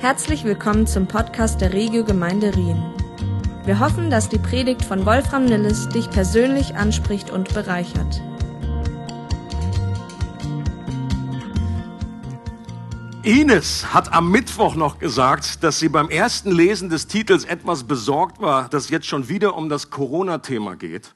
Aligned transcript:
Herzlich 0.00 0.44
willkommen 0.44 0.86
zum 0.86 1.08
Podcast 1.08 1.60
der 1.60 1.72
Regio 1.72 2.04
Gemeinde 2.04 2.54
Rien. 2.54 2.80
Wir 3.64 3.80
hoffen, 3.80 4.10
dass 4.10 4.28
die 4.28 4.38
Predigt 4.38 4.84
von 4.84 5.04
Wolfram 5.04 5.44
Nilles 5.44 5.88
dich 5.88 6.08
persönlich 6.08 6.76
anspricht 6.76 7.30
und 7.30 7.52
bereichert. 7.52 8.22
Ines 13.24 13.92
hat 13.92 14.12
am 14.12 14.30
Mittwoch 14.30 14.76
noch 14.76 15.00
gesagt, 15.00 15.64
dass 15.64 15.80
sie 15.80 15.88
beim 15.88 16.10
ersten 16.10 16.52
Lesen 16.52 16.90
des 16.90 17.08
Titels 17.08 17.44
etwas 17.44 17.82
besorgt 17.82 18.40
war, 18.40 18.68
dass 18.68 18.90
jetzt 18.90 19.08
schon 19.08 19.28
wieder 19.28 19.56
um 19.56 19.68
das 19.68 19.90
Corona-Thema 19.90 20.76
geht. 20.76 21.12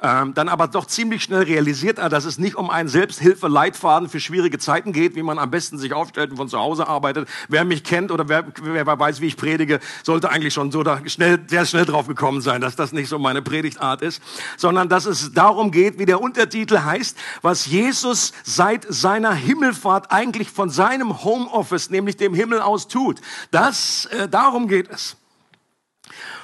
Ähm, 0.00 0.34
dann 0.34 0.48
aber 0.48 0.68
doch 0.68 0.86
ziemlich 0.86 1.22
schnell 1.22 1.42
realisiert 1.42 1.98
er, 1.98 2.08
dass 2.08 2.24
es 2.24 2.38
nicht 2.38 2.54
um 2.54 2.70
einen 2.70 2.88
Selbsthilfe-Leitfaden 2.88 4.08
für 4.08 4.20
schwierige 4.20 4.58
Zeiten 4.58 4.92
geht, 4.92 5.16
wie 5.16 5.22
man 5.22 5.38
am 5.38 5.50
besten 5.50 5.78
sich 5.78 5.92
aufstellt 5.92 6.30
und 6.30 6.36
von 6.36 6.48
zu 6.48 6.58
Hause 6.58 6.86
arbeitet. 6.86 7.28
Wer 7.48 7.64
mich 7.64 7.82
kennt 7.82 8.12
oder 8.12 8.28
wer, 8.28 8.44
wer 8.62 8.86
weiß, 8.86 9.20
wie 9.20 9.26
ich 9.26 9.36
predige, 9.36 9.80
sollte 10.04 10.30
eigentlich 10.30 10.54
schon 10.54 10.70
so 10.70 10.82
da 10.82 11.00
schnell, 11.06 11.40
sehr 11.48 11.66
schnell 11.66 11.84
drauf 11.84 12.06
gekommen 12.06 12.40
sein, 12.40 12.60
dass 12.60 12.76
das 12.76 12.92
nicht 12.92 13.08
so 13.08 13.18
meine 13.18 13.42
Predigtart 13.42 14.02
ist, 14.02 14.22
sondern 14.56 14.88
dass 14.88 15.06
es 15.06 15.32
darum 15.32 15.72
geht, 15.72 15.98
wie 15.98 16.06
der 16.06 16.20
Untertitel 16.20 16.78
heißt, 16.78 17.16
was 17.42 17.66
Jesus 17.66 18.32
seit 18.44 18.86
seiner 18.88 19.34
Himmelfahrt 19.34 20.12
eigentlich 20.12 20.50
von 20.50 20.70
seinem 20.70 21.24
Homeoffice, 21.24 21.90
nämlich 21.90 22.16
dem 22.16 22.34
Himmel 22.34 22.60
aus 22.60 22.88
tut. 22.88 23.20
Das, 23.50 24.06
äh, 24.06 24.28
darum 24.28 24.68
geht 24.68 24.88
es. 24.90 25.16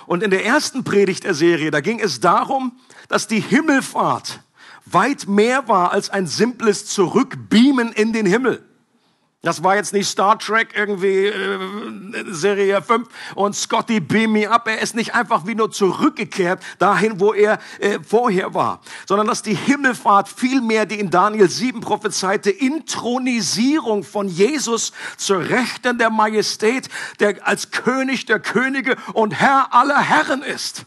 Und 0.06 0.22
in 0.22 0.30
der 0.30 0.44
ersten 0.44 0.84
Predigt 0.84 1.24
der 1.24 1.34
Serie, 1.34 1.70
da 1.70 1.80
ging 1.80 2.00
es 2.00 2.20
darum, 2.20 2.72
dass 3.08 3.26
die 3.26 3.40
Himmelfahrt 3.40 4.40
weit 4.86 5.26
mehr 5.26 5.68
war 5.68 5.92
als 5.92 6.10
ein 6.10 6.26
simples 6.26 6.86
Zurückbeamen 6.86 7.92
in 7.92 8.12
den 8.12 8.26
Himmel. 8.26 8.62
Das 9.44 9.62
war 9.62 9.76
jetzt 9.76 9.92
nicht 9.92 10.08
Star 10.08 10.38
Trek 10.38 10.70
irgendwie 10.74 11.26
äh, 11.26 11.58
Serie 12.28 12.80
5 12.80 13.06
und 13.34 13.54
Scotty 13.54 14.00
beam 14.00 14.32
me 14.32 14.50
up. 14.50 14.66
Er 14.66 14.80
ist 14.80 14.94
nicht 14.94 15.14
einfach 15.14 15.46
wie 15.46 15.54
nur 15.54 15.70
zurückgekehrt 15.70 16.62
dahin, 16.78 17.20
wo 17.20 17.34
er 17.34 17.58
äh, 17.78 17.98
vorher 18.02 18.54
war, 18.54 18.80
sondern 19.06 19.26
dass 19.26 19.42
die 19.42 19.54
Himmelfahrt 19.54 20.30
vielmehr 20.30 20.86
die 20.86 20.98
in 20.98 21.10
Daniel 21.10 21.50
7 21.50 21.82
prophezeite 21.82 22.50
Intronisierung 22.50 24.02
von 24.02 24.28
Jesus 24.28 24.92
zur 25.18 25.40
Rechten 25.40 25.98
der 25.98 26.08
Majestät, 26.08 26.88
der 27.20 27.46
als 27.46 27.70
König 27.70 28.24
der 28.24 28.40
Könige 28.40 28.96
und 29.12 29.32
Herr 29.32 29.74
aller 29.74 30.00
Herren 30.00 30.42
ist 30.42 30.86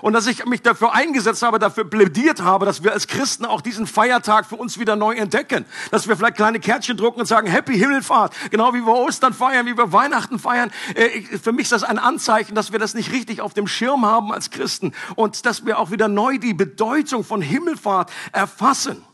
und 0.00 0.12
dass 0.12 0.26
ich 0.26 0.44
mich 0.46 0.62
dafür 0.62 0.92
eingesetzt 0.92 1.42
habe, 1.42 1.58
dafür 1.58 1.84
plädiert 1.84 2.42
habe, 2.42 2.66
dass 2.66 2.82
wir 2.82 2.92
als 2.92 3.06
Christen 3.06 3.44
auch 3.44 3.60
diesen 3.60 3.86
Feiertag 3.86 4.46
für 4.46 4.56
uns 4.56 4.78
wieder 4.78 4.96
neu 4.96 5.14
entdecken. 5.14 5.64
Dass 5.90 6.08
wir 6.08 6.16
vielleicht 6.16 6.36
kleine 6.36 6.60
Kärtchen 6.60 6.96
drucken 6.96 7.20
und 7.20 7.26
sagen, 7.26 7.48
Happy 7.48 7.76
Himmelfahrt. 7.76 8.34
Genau 8.50 8.74
wie 8.74 8.80
wir 8.80 8.94
Ostern 8.94 9.32
feiern, 9.32 9.66
wie 9.66 9.76
wir 9.76 9.92
Weihnachten 9.92 10.38
feiern. 10.38 10.70
Äh, 10.94 11.22
für 11.38 11.52
mich 11.52 11.64
ist 11.64 11.72
das 11.72 11.84
ein 11.84 11.98
Anzeichen, 11.98 12.54
dass 12.54 12.72
wir 12.72 12.78
das 12.78 12.94
nicht 12.94 13.12
richtig 13.12 13.40
auf 13.40 13.54
dem 13.54 13.66
Schirm 13.66 14.06
haben 14.06 14.32
als 14.32 14.50
Christen 14.50 14.92
und 15.16 15.46
dass 15.46 15.64
wir 15.66 15.78
auch 15.78 15.90
wieder 15.90 16.08
neu 16.08 16.38
die 16.38 16.54
Bedeutung 16.54 17.24
von 17.24 17.42
Himmelfahrt 17.42 18.10
erfassen. 18.32 19.04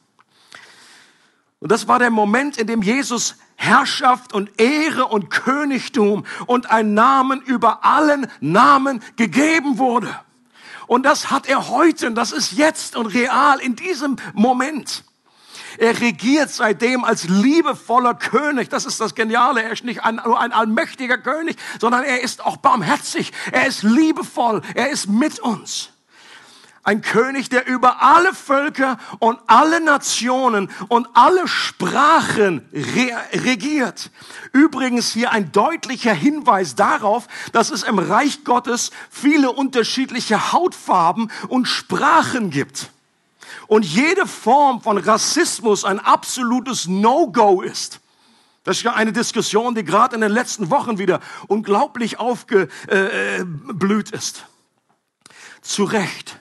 Und 1.61 1.73
das 1.73 1.89
war 1.89 1.99
der 1.99 2.11
Moment, 2.11 2.59
in 2.59 2.67
dem 2.67 2.83
Jesus 2.83 3.37
Herrschaft 3.57 4.33
und 4.33 4.61
Ehre 4.61 5.07
und 5.07 5.31
Königtum 5.31 6.27
und 6.47 6.71
ein 6.71 6.93
Namen 6.95 7.41
über 7.41 7.85
allen 7.85 8.27
Namen 8.41 9.03
gegeben 9.17 9.79
wurde. 9.79 10.15
Und 10.95 11.03
das 11.03 11.33
hat 11.33 11.49
er 11.49 11.71
heute, 11.71 12.07
und 12.07 12.15
das 12.15 12.31
ist 12.31 12.53
jetzt 12.53 12.95
und 12.95 13.07
real 13.07 13.59
in 13.59 13.75
diesem 13.75 14.15
Moment. 14.33 15.03
Er 15.77 16.01
regiert 16.01 16.51
seitdem 16.51 17.03
als 17.03 17.25
liebevoller 17.25 18.15
König. 18.15 18.69
Das 18.69 18.87
ist 18.87 19.01
das 19.01 19.17
Geniale. 19.17 19.65
Er 19.65 19.73
ist 19.73 19.83
nicht 19.83 20.05
ein, 20.05 20.21
nur 20.25 20.39
ein 20.39 20.53
allmächtiger 20.53 21.19
König, 21.19 21.57
sondern 21.81 22.05
er 22.05 22.21
ist 22.21 22.45
auch 22.45 22.59
barmherzig. 22.59 23.33
Er 23.51 23.67
ist 23.67 23.83
liebevoll. 23.83 24.63
Er 24.77 24.91
ist 24.91 25.09
mit 25.09 25.41
uns. 25.41 25.91
Ein 26.87 27.01
König, 27.01 27.49
der 27.49 27.67
über 27.67 28.03
alle 28.03 28.35
Völker 28.35 28.99
und 29.19 29.41
alle 29.47 29.81
Nationen 29.81 30.71
und 30.89 31.09
alle 31.15 31.49
Sprachen 31.49 32.69
re 32.75 33.11
regiert. 33.33 34.11
Übrigens 34.53 35.11
hier 35.11 35.33
ein 35.33 35.51
deutlicher 35.51 36.13
Hinweis 36.13 36.75
darauf, 36.75 37.27
dass 37.53 37.71
es 37.71 37.85
im 37.85 37.99
Reich 37.99 38.45
Gottes 38.45 38.91
viele 39.11 39.51
unterschiedliche 39.51 40.53
Hautfarben 40.53 41.33
und 41.49 41.67
Sprachen 41.67 42.51
gibt. 42.51 42.91
Und 43.67 43.87
jede 43.87 44.27
Form 44.27 44.83
von 44.83 44.99
Rassismus 44.99 45.87
ein 45.87 46.01
absolutes 46.01 46.87
No-Go 46.87 47.63
ist. 47.63 48.01
Das 48.63 48.77
ist 48.77 48.83
ja 48.83 48.93
eine 48.93 49.13
Diskussion, 49.13 49.75
die 49.75 49.85
gerade 49.85 50.17
in 50.17 50.21
den 50.21 50.33
letzten 50.33 50.71
Wochen 50.71 50.99
wieder 50.99 51.21
unglaublich 51.49 52.19
aufgeblüht 52.19 54.13
äh, 54.13 54.17
ist. 54.17 54.45
Zu 55.63 55.85
Recht. 55.85 56.39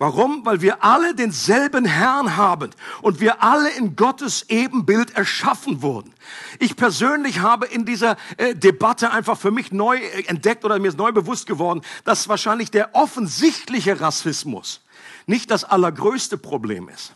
Warum? 0.00 0.46
Weil 0.46 0.60
wir 0.60 0.84
alle 0.84 1.12
denselben 1.16 1.84
Herrn 1.84 2.36
haben 2.36 2.70
und 3.02 3.18
wir 3.18 3.42
alle 3.42 3.68
in 3.70 3.96
Gottes 3.96 4.44
Ebenbild 4.48 5.16
erschaffen 5.16 5.82
wurden. 5.82 6.14
Ich 6.60 6.76
persönlich 6.76 7.40
habe 7.40 7.66
in 7.66 7.84
dieser 7.84 8.16
äh, 8.36 8.54
Debatte 8.54 9.10
einfach 9.10 9.36
für 9.36 9.50
mich 9.50 9.72
neu 9.72 9.98
äh, 9.98 10.26
entdeckt 10.26 10.64
oder 10.64 10.78
mir 10.78 10.88
ist 10.88 10.98
neu 10.98 11.10
bewusst 11.10 11.46
geworden, 11.46 11.82
dass 12.04 12.28
wahrscheinlich 12.28 12.70
der 12.70 12.94
offensichtliche 12.94 14.00
Rassismus 14.00 14.82
nicht 15.26 15.50
das 15.50 15.64
allergrößte 15.64 16.38
Problem 16.38 16.88
ist. 16.88 17.14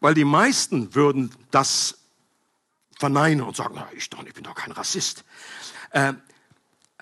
Weil 0.00 0.14
die 0.14 0.24
meisten 0.24 0.94
würden 0.94 1.34
das 1.50 1.98
verneinen 2.98 3.44
und 3.44 3.54
sagen, 3.54 3.74
na, 3.76 3.86
ich, 3.94 4.08
doch, 4.08 4.24
ich 4.24 4.32
bin 4.32 4.44
doch 4.44 4.54
kein 4.54 4.72
Rassist. 4.72 5.24
Äh, 5.90 6.14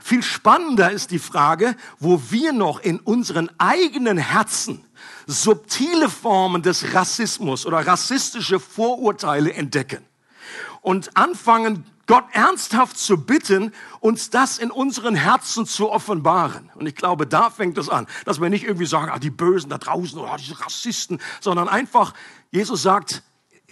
viel 0.00 0.22
spannender 0.22 0.90
ist 0.90 1.10
die 1.10 1.18
Frage, 1.18 1.76
wo 1.98 2.20
wir 2.30 2.52
noch 2.52 2.80
in 2.80 2.98
unseren 3.00 3.50
eigenen 3.58 4.18
Herzen 4.18 4.84
subtile 5.26 6.08
Formen 6.08 6.62
des 6.62 6.94
Rassismus 6.94 7.66
oder 7.66 7.86
rassistische 7.86 8.60
Vorurteile 8.60 9.52
entdecken 9.52 10.04
und 10.82 11.16
anfangen, 11.16 11.84
Gott 12.06 12.24
ernsthaft 12.32 12.98
zu 12.98 13.24
bitten, 13.24 13.72
uns 14.00 14.30
das 14.30 14.58
in 14.58 14.72
unseren 14.72 15.14
Herzen 15.14 15.64
zu 15.64 15.90
offenbaren. 15.90 16.68
Und 16.74 16.86
ich 16.88 16.96
glaube, 16.96 17.24
da 17.24 17.50
fängt 17.50 17.78
es 17.78 17.88
an, 17.88 18.08
dass 18.24 18.40
wir 18.40 18.50
nicht 18.50 18.64
irgendwie 18.64 18.86
sagen, 18.86 19.12
ah, 19.12 19.20
die 19.20 19.30
Bösen 19.30 19.70
da 19.70 19.78
draußen 19.78 20.18
oder 20.18 20.36
diese 20.36 20.60
Rassisten, 20.60 21.20
sondern 21.40 21.68
einfach, 21.68 22.12
Jesus 22.50 22.82
sagt, 22.82 23.22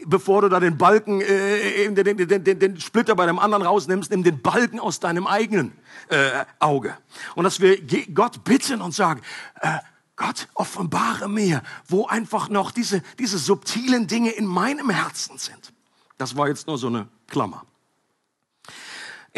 bevor 0.07 0.43
du 0.43 0.49
da 0.49 0.61
den 0.61 0.79
Balken, 0.79 1.21
äh, 1.21 1.91
den, 1.91 2.17
den, 2.17 2.45
den, 2.45 2.59
den 2.59 2.81
Splitter 2.81 3.15
bei 3.15 3.27
dem 3.27 3.39
anderen 3.39 3.63
rausnimmst, 3.63 4.11
nimm 4.11 4.23
den 4.23 4.41
Balken 4.41 4.81
aus 4.81 5.01
deinem 5.01 5.27
eigenen 5.27 5.73
äh, 6.09 6.45
Auge. 6.59 6.97
Und 7.35 7.45
dass 7.45 7.61
wir 7.61 7.79
Gott 8.15 8.45
bitten 8.45 8.81
und 8.81 8.95
sagen, 8.95 9.21
äh, 9.61 9.79
Gott, 10.17 10.49
offenbare 10.55 11.29
mir, 11.29 11.63
wo 11.87 12.07
einfach 12.07 12.49
noch 12.49 12.73
diese, 12.73 13.03
diese 13.19 13.39
subtilen 13.39 14.09
Dinge 14.09 14.31
in 14.31 14.47
meinem 14.47 14.91
Herzen 14.91 15.39
sind. 15.39 15.73
Das 16.19 16.37
war 16.37 16.49
jetzt 16.49 16.67
nur 16.67 16.77
so 16.77 16.89
eine 16.89 17.07
Klammer. 17.29 17.65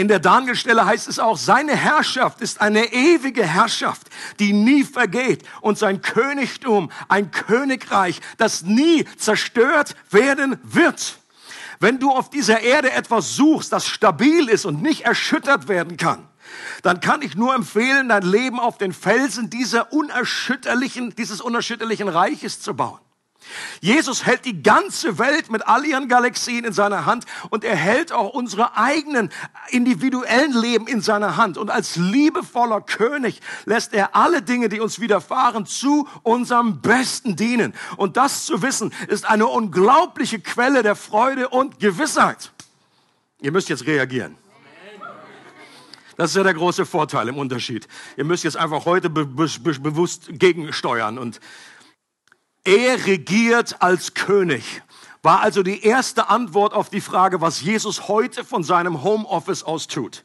In 0.00 0.08
der 0.08 0.18
Danielstelle 0.18 0.86
heißt 0.86 1.08
es 1.08 1.18
auch, 1.18 1.36
seine 1.36 1.76
Herrschaft 1.76 2.40
ist 2.40 2.62
eine 2.62 2.90
ewige 2.90 3.44
Herrschaft, 3.44 4.08
die 4.38 4.54
nie 4.54 4.82
vergeht 4.82 5.42
und 5.60 5.76
sein 5.76 6.00
Königtum 6.00 6.90
ein 7.08 7.30
Königreich, 7.30 8.22
das 8.38 8.62
nie 8.62 9.04
zerstört 9.18 9.94
werden 10.10 10.58
wird. 10.62 11.18
Wenn 11.80 11.98
du 11.98 12.12
auf 12.12 12.30
dieser 12.30 12.60
Erde 12.60 12.90
etwas 12.92 13.36
suchst, 13.36 13.74
das 13.74 13.86
stabil 13.86 14.48
ist 14.48 14.64
und 14.64 14.80
nicht 14.80 15.02
erschüttert 15.02 15.68
werden 15.68 15.98
kann, 15.98 16.26
dann 16.82 17.00
kann 17.00 17.20
ich 17.20 17.36
nur 17.36 17.54
empfehlen, 17.54 18.08
dein 18.08 18.22
Leben 18.22 18.58
auf 18.58 18.78
den 18.78 18.94
Felsen 18.94 19.50
dieser 19.50 19.92
unerschütterlichen, 19.92 21.14
dieses 21.14 21.42
unerschütterlichen 21.42 22.08
Reiches 22.08 22.62
zu 22.62 22.72
bauen. 22.72 23.00
Jesus 23.80 24.26
hält 24.26 24.44
die 24.44 24.62
ganze 24.62 25.18
Welt 25.18 25.50
mit 25.50 25.66
all 25.66 25.84
ihren 25.84 26.08
Galaxien 26.08 26.64
in 26.64 26.72
seiner 26.72 27.06
Hand 27.06 27.24
und 27.50 27.64
er 27.64 27.76
hält 27.76 28.12
auch 28.12 28.30
unsere 28.30 28.76
eigenen 28.76 29.30
individuellen 29.70 30.53
Leben 30.53 30.86
in 30.86 31.00
seiner 31.00 31.36
Hand. 31.36 31.59
Und 31.59 31.70
als 31.70 31.97
liebevoller 31.97 32.80
König 32.80 33.41
lässt 33.65 33.92
er 33.94 34.15
alle 34.15 34.42
Dinge, 34.42 34.68
die 34.68 34.80
uns 34.80 35.00
widerfahren, 35.00 35.66
zu 35.66 36.09
unserem 36.22 36.80
Besten 36.80 37.36
dienen. 37.36 37.74
Und 37.97 38.16
das 38.16 38.44
zu 38.44 38.62
wissen, 38.62 38.92
ist 39.09 39.28
eine 39.28 39.47
unglaubliche 39.47 40.41
Quelle 40.41 40.82
der 40.82 40.97
Freude 40.97 41.48
und 41.48 41.80
Gewissheit. 41.80 42.53
Ihr 43.41 43.53
müsst 43.53 43.68
jetzt 43.68 43.86
reagieren. 43.86 44.36
Das 46.16 46.32
ist 46.32 46.36
ja 46.36 46.42
der 46.42 46.53
große 46.53 46.84
Vorteil 46.84 47.28
im 47.28 47.38
Unterschied. 47.38 47.88
Ihr 48.18 48.24
müsst 48.24 48.44
jetzt 48.44 48.59
einfach 48.59 48.84
heute 48.84 49.09
be 49.09 49.24
be 49.24 49.48
bewusst 49.80 50.28
gegensteuern 50.32 51.16
und 51.16 51.41
er 52.65 53.07
regiert 53.07 53.80
als 53.80 54.15
König. 54.15 54.83
War 55.22 55.41
also 55.41 55.62
die 55.62 55.84
erste 55.84 56.28
Antwort 56.28 56.72
auf 56.72 56.89
die 56.89 57.01
Frage, 57.01 57.41
was 57.41 57.60
Jesus 57.60 58.09
heute 58.09 58.45
von 58.45 58.65
seinem 58.65 59.03
Homeoffice 59.03 59.62
aus 59.62 59.86
tut. 59.86 60.24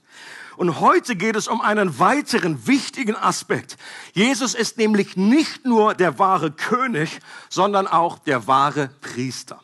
Und 0.58 0.80
heute 0.80 1.16
geht 1.16 1.36
es 1.36 1.50
um 1.50 1.60
einen 1.60 2.00
weiteren 2.00 2.66
wichtigen 2.66 3.16
Aspekt. 3.16 3.78
Jesus 4.14 4.54
ist 4.54 4.78
nämlich 4.78 5.18
nicht 5.18 5.66
nur 5.66 5.94
der 5.94 6.18
wahre 6.18 6.52
König, 6.52 7.20
sondern 7.50 7.88
auch 7.88 8.20
der 8.20 8.48
wahre 8.48 8.90
Priester. 9.02 9.60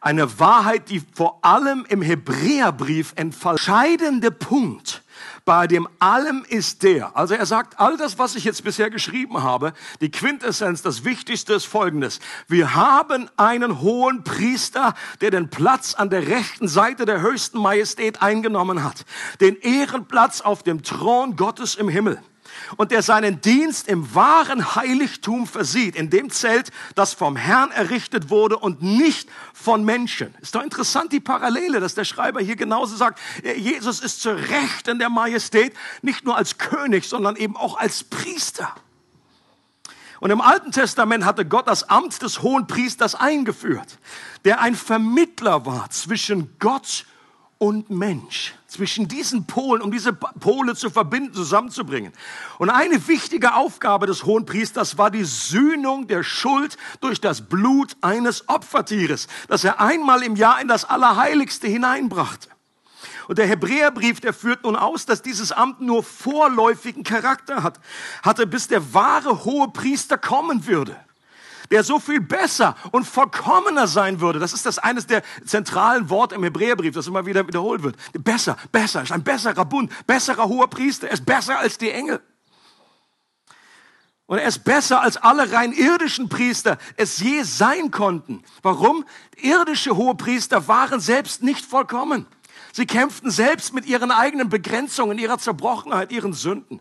Eine 0.00 0.40
Wahrheit, 0.40 0.90
die 0.90 1.00
vor 1.14 1.44
allem 1.44 1.86
im 1.88 2.02
Hebräerbrief 2.02 3.12
entscheidende 3.14 4.32
Punkt 4.32 5.01
bei 5.44 5.66
dem 5.66 5.88
allem 5.98 6.44
ist 6.48 6.82
der. 6.82 7.16
Also 7.16 7.34
er 7.34 7.46
sagt, 7.46 7.80
all 7.80 7.96
das, 7.96 8.18
was 8.18 8.36
ich 8.36 8.44
jetzt 8.44 8.64
bisher 8.64 8.90
geschrieben 8.90 9.42
habe, 9.42 9.72
die 10.00 10.10
Quintessenz, 10.10 10.82
das 10.82 11.04
Wichtigste 11.04 11.54
ist 11.54 11.64
Folgendes. 11.64 12.20
Wir 12.48 12.74
haben 12.74 13.28
einen 13.36 13.80
hohen 13.80 14.24
Priester, 14.24 14.94
der 15.20 15.30
den 15.30 15.48
Platz 15.48 15.94
an 15.94 16.10
der 16.10 16.28
rechten 16.28 16.68
Seite 16.68 17.06
der 17.06 17.20
höchsten 17.20 17.58
Majestät 17.58 18.22
eingenommen 18.22 18.84
hat. 18.84 19.04
Den 19.40 19.56
Ehrenplatz 19.56 20.40
auf 20.40 20.62
dem 20.62 20.82
Thron 20.82 21.36
Gottes 21.36 21.74
im 21.74 21.88
Himmel 21.88 22.20
und 22.76 22.90
der 22.90 23.02
seinen 23.02 23.40
Dienst 23.40 23.88
im 23.88 24.14
wahren 24.14 24.74
Heiligtum 24.74 25.46
versieht, 25.46 25.96
in 25.96 26.10
dem 26.10 26.30
Zelt, 26.30 26.70
das 26.94 27.14
vom 27.14 27.36
Herrn 27.36 27.70
errichtet 27.70 28.30
wurde 28.30 28.58
und 28.58 28.82
nicht 28.82 29.28
von 29.52 29.84
Menschen. 29.84 30.34
Ist 30.40 30.54
doch 30.54 30.62
interessant 30.62 31.12
die 31.12 31.20
Parallele, 31.20 31.80
dass 31.80 31.94
der 31.94 32.04
Schreiber 32.04 32.40
hier 32.40 32.56
genauso 32.56 32.96
sagt, 32.96 33.20
Jesus 33.56 34.00
ist 34.00 34.22
zur 34.22 34.36
Rechten 34.36 34.98
der 34.98 35.10
Majestät, 35.10 35.74
nicht 36.02 36.24
nur 36.24 36.36
als 36.36 36.58
König, 36.58 37.08
sondern 37.08 37.36
eben 37.36 37.56
auch 37.56 37.78
als 37.78 38.04
Priester. 38.04 38.74
Und 40.22 40.30
im 40.30 40.40
Alten 40.40 40.70
Testament 40.70 41.24
hatte 41.24 41.44
Gott 41.44 41.66
das 41.66 41.88
Amt 41.88 42.22
des 42.22 42.42
hohen 42.42 42.68
Priesters 42.68 43.16
eingeführt, 43.16 43.98
der 44.44 44.60
ein 44.60 44.76
Vermittler 44.76 45.66
war 45.66 45.90
zwischen 45.90 46.54
Gott 46.60 47.06
und 47.58 47.90
Mensch. 47.90 48.54
Zwischen 48.72 49.06
diesen 49.06 49.46
Polen, 49.46 49.82
um 49.82 49.90
diese 49.90 50.14
Pole 50.14 50.74
zu 50.74 50.88
verbinden, 50.88 51.34
zusammenzubringen. 51.34 52.14
Und 52.58 52.70
eine 52.70 53.06
wichtige 53.06 53.54
Aufgabe 53.54 54.06
des 54.06 54.24
Hohen 54.24 54.46
Priesters 54.46 54.96
war 54.96 55.10
die 55.10 55.24
Sühnung 55.24 56.06
der 56.06 56.22
Schuld 56.22 56.78
durch 57.02 57.20
das 57.20 57.42
Blut 57.42 57.94
eines 58.00 58.48
Opfertieres, 58.48 59.28
das 59.48 59.62
er 59.62 59.78
einmal 59.78 60.22
im 60.22 60.36
Jahr 60.36 60.58
in 60.58 60.68
das 60.68 60.86
Allerheiligste 60.86 61.68
hineinbrachte. 61.68 62.48
Und 63.28 63.36
der 63.36 63.46
Hebräerbrief, 63.46 64.20
der 64.20 64.32
führt 64.32 64.64
nun 64.64 64.76
aus, 64.76 65.04
dass 65.04 65.20
dieses 65.20 65.52
Amt 65.52 65.82
nur 65.82 66.02
vorläufigen 66.02 67.04
Charakter 67.04 67.62
hat, 67.62 67.78
hatte, 68.22 68.46
bis 68.46 68.68
der 68.68 68.94
wahre 68.94 69.44
hohe 69.44 69.68
Priester 69.68 70.16
kommen 70.16 70.66
würde 70.66 70.96
der 71.70 71.84
so 71.84 71.98
viel 71.98 72.20
besser 72.20 72.76
und 72.90 73.06
vollkommener 73.06 73.86
sein 73.86 74.20
würde. 74.20 74.38
Das 74.38 74.52
ist 74.52 74.66
das 74.66 74.78
eines 74.78 75.06
der 75.06 75.22
zentralen 75.44 76.10
Worte 76.10 76.34
im 76.34 76.42
Hebräerbrief, 76.42 76.94
das 76.94 77.06
immer 77.06 77.26
wieder 77.26 77.46
wiederholt 77.46 77.82
wird. 77.82 77.96
Besser, 78.18 78.56
besser, 78.70 79.02
ist 79.02 79.12
ein 79.12 79.24
besserer 79.24 79.64
Bund, 79.64 79.90
besserer 80.06 80.48
hoher 80.48 80.68
Priester, 80.68 81.08
er 81.08 81.14
ist 81.14 81.26
besser 81.26 81.58
als 81.58 81.78
die 81.78 81.90
Engel. 81.90 82.20
Und 84.26 84.38
er 84.38 84.46
ist 84.46 84.64
besser 84.64 85.02
als 85.02 85.18
alle 85.18 85.52
rein 85.52 85.72
irdischen 85.72 86.28
Priester 86.28 86.78
es 86.96 87.18
je 87.18 87.42
sein 87.42 87.90
konnten. 87.90 88.42
Warum? 88.62 89.04
Irdische 89.36 89.96
hohe 89.96 90.14
Priester 90.14 90.68
waren 90.68 91.00
selbst 91.00 91.42
nicht 91.42 91.66
vollkommen. 91.66 92.26
Sie 92.72 92.86
kämpften 92.86 93.30
selbst 93.30 93.74
mit 93.74 93.84
ihren 93.84 94.10
eigenen 94.10 94.48
Begrenzungen, 94.48 95.18
ihrer 95.18 95.38
Zerbrochenheit, 95.38 96.10
ihren 96.10 96.32
Sünden. 96.32 96.80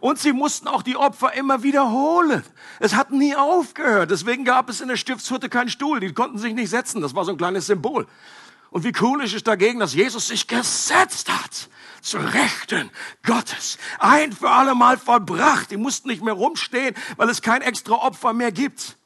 Und 0.00 0.18
sie 0.18 0.32
mussten 0.32 0.68
auch 0.68 0.82
die 0.82 0.96
Opfer 0.96 1.34
immer 1.34 1.62
wiederholen. 1.62 2.44
Es 2.78 2.94
hat 2.94 3.10
nie 3.10 3.34
aufgehört. 3.34 4.10
Deswegen 4.10 4.44
gab 4.44 4.68
es 4.70 4.80
in 4.80 4.88
der 4.88 4.96
Stiftshütte 4.96 5.48
keinen 5.48 5.70
Stuhl. 5.70 5.98
Die 5.98 6.12
konnten 6.12 6.38
sich 6.38 6.54
nicht 6.54 6.70
setzen. 6.70 7.02
Das 7.02 7.14
war 7.14 7.24
so 7.24 7.32
ein 7.32 7.36
kleines 7.36 7.66
Symbol. 7.66 8.06
Und 8.70 8.84
wie 8.84 8.92
cool 9.00 9.22
ist 9.24 9.34
es 9.34 9.42
dagegen, 9.42 9.80
dass 9.80 9.94
Jesus 9.94 10.28
sich 10.28 10.46
gesetzt 10.46 11.32
hat 11.32 11.68
zu 12.00 12.18
Rechten 12.18 12.90
Gottes. 13.24 13.78
Ein 13.98 14.32
für 14.32 14.50
alle 14.50 14.74
Mal 14.74 14.98
vollbracht. 14.98 15.70
Die 15.70 15.76
mussten 15.76 16.08
nicht 16.08 16.22
mehr 16.22 16.34
rumstehen, 16.34 16.94
weil 17.16 17.28
es 17.28 17.42
kein 17.42 17.62
extra 17.62 17.94
Opfer 17.94 18.32
mehr 18.32 18.52
gibt. 18.52 18.98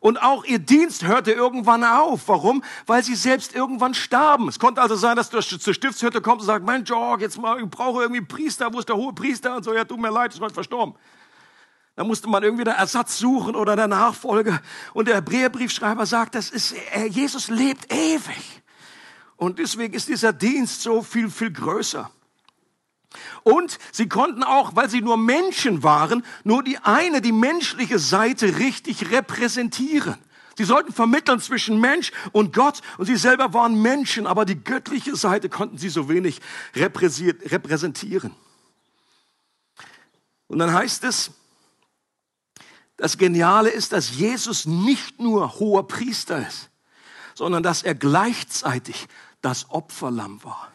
Und 0.00 0.22
auch 0.22 0.44
ihr 0.44 0.58
Dienst 0.58 1.04
hörte 1.04 1.32
irgendwann 1.32 1.82
auf. 1.82 2.28
Warum? 2.28 2.62
Weil 2.86 3.02
sie 3.02 3.16
selbst 3.16 3.54
irgendwann 3.54 3.94
starben. 3.94 4.48
Es 4.48 4.58
konnte 4.58 4.80
also 4.80 4.94
sein, 4.94 5.16
dass 5.16 5.30
du 5.30 5.40
zur 5.40 5.74
Stiftshütte 5.74 6.20
kommst 6.20 6.42
und 6.42 6.46
sagst, 6.46 6.66
mein 6.66 6.84
George, 6.84 7.24
jetzt 7.24 7.38
mal, 7.38 7.60
ich 7.60 7.68
brauche 7.68 8.02
irgendwie 8.02 8.20
einen 8.20 8.28
Priester. 8.28 8.72
Wo 8.72 8.78
ist 8.78 8.88
der 8.88 8.96
hohe 8.96 9.12
Priester? 9.12 9.56
Und 9.56 9.64
so, 9.64 9.74
ja, 9.74 9.84
tut 9.84 10.00
mir 10.00 10.10
leid, 10.10 10.32
ist 10.32 10.40
heute 10.40 10.54
verstorben. 10.54 10.94
Da 11.96 12.04
musste 12.04 12.28
man 12.28 12.44
irgendwie 12.44 12.64
einen 12.64 12.78
Ersatz 12.78 13.18
suchen 13.18 13.56
oder 13.56 13.74
der 13.74 13.88
Nachfolger. 13.88 14.60
Und 14.94 15.08
der 15.08 15.16
Hebräerbriefschreiber 15.16 16.06
sagt, 16.06 16.36
das 16.36 16.50
ist, 16.50 16.76
äh, 16.92 17.06
Jesus 17.06 17.48
lebt 17.48 17.92
ewig. 17.92 18.62
Und 19.36 19.58
deswegen 19.58 19.94
ist 19.94 20.06
dieser 20.06 20.32
Dienst 20.32 20.82
so 20.82 21.02
viel, 21.02 21.28
viel 21.28 21.52
größer. 21.52 22.08
Und 23.42 23.78
sie 23.92 24.08
konnten 24.08 24.42
auch, 24.42 24.76
weil 24.76 24.90
sie 24.90 25.00
nur 25.00 25.16
Menschen 25.16 25.82
waren, 25.82 26.24
nur 26.44 26.62
die 26.62 26.78
eine, 26.78 27.20
die 27.20 27.32
menschliche 27.32 27.98
Seite 27.98 28.58
richtig 28.58 29.10
repräsentieren. 29.10 30.18
Sie 30.56 30.64
sollten 30.64 30.92
vermitteln 30.92 31.40
zwischen 31.40 31.80
Mensch 31.80 32.10
und 32.32 32.52
Gott 32.52 32.80
und 32.98 33.06
sie 33.06 33.16
selber 33.16 33.54
waren 33.54 33.80
Menschen, 33.80 34.26
aber 34.26 34.44
die 34.44 34.62
göttliche 34.62 35.14
Seite 35.14 35.48
konnten 35.48 35.78
sie 35.78 35.88
so 35.88 36.08
wenig 36.08 36.40
repräsentieren. 36.74 38.34
Und 40.48 40.58
dann 40.58 40.72
heißt 40.72 41.04
es, 41.04 41.30
das 42.96 43.16
Geniale 43.16 43.70
ist, 43.70 43.92
dass 43.92 44.16
Jesus 44.16 44.66
nicht 44.66 45.20
nur 45.20 45.60
hoher 45.60 45.86
Priester 45.86 46.46
ist, 46.46 46.70
sondern 47.34 47.62
dass 47.62 47.84
er 47.84 47.94
gleichzeitig 47.94 49.06
das 49.40 49.70
Opferlamm 49.70 50.42
war. 50.42 50.72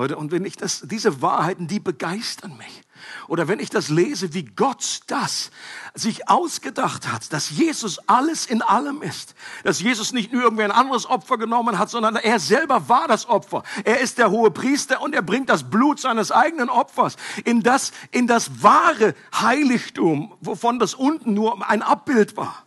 Leute, 0.00 0.16
und 0.16 0.32
wenn 0.32 0.46
ich 0.46 0.56
das, 0.56 0.80
diese 0.86 1.20
Wahrheiten, 1.20 1.66
die 1.66 1.78
begeistern 1.78 2.56
mich. 2.56 2.80
Oder 3.28 3.48
wenn 3.48 3.58
ich 3.58 3.68
das 3.68 3.90
lese, 3.90 4.32
wie 4.32 4.46
Gott 4.46 5.00
das 5.08 5.50
sich 5.92 6.26
ausgedacht 6.26 7.12
hat, 7.12 7.30
dass 7.34 7.50
Jesus 7.50 7.98
alles 8.08 8.46
in 8.46 8.62
allem 8.62 9.02
ist. 9.02 9.34
Dass 9.62 9.78
Jesus 9.78 10.14
nicht 10.14 10.32
nur 10.32 10.42
irgendwie 10.42 10.62
ein 10.62 10.70
anderes 10.70 11.04
Opfer 11.04 11.36
genommen 11.36 11.78
hat, 11.78 11.90
sondern 11.90 12.16
er 12.16 12.40
selber 12.40 12.88
war 12.88 13.08
das 13.08 13.28
Opfer. 13.28 13.62
Er 13.84 14.00
ist 14.00 14.16
der 14.16 14.30
hohe 14.30 14.50
Priester 14.50 15.02
und 15.02 15.14
er 15.14 15.20
bringt 15.20 15.50
das 15.50 15.68
Blut 15.68 16.00
seines 16.00 16.32
eigenen 16.32 16.70
Opfers 16.70 17.16
in 17.44 17.62
das, 17.62 17.92
in 18.10 18.26
das 18.26 18.62
wahre 18.62 19.14
Heiligtum, 19.38 20.34
wovon 20.40 20.78
das 20.78 20.94
unten 20.94 21.34
nur 21.34 21.68
ein 21.68 21.82
Abbild 21.82 22.38
war. 22.38 22.64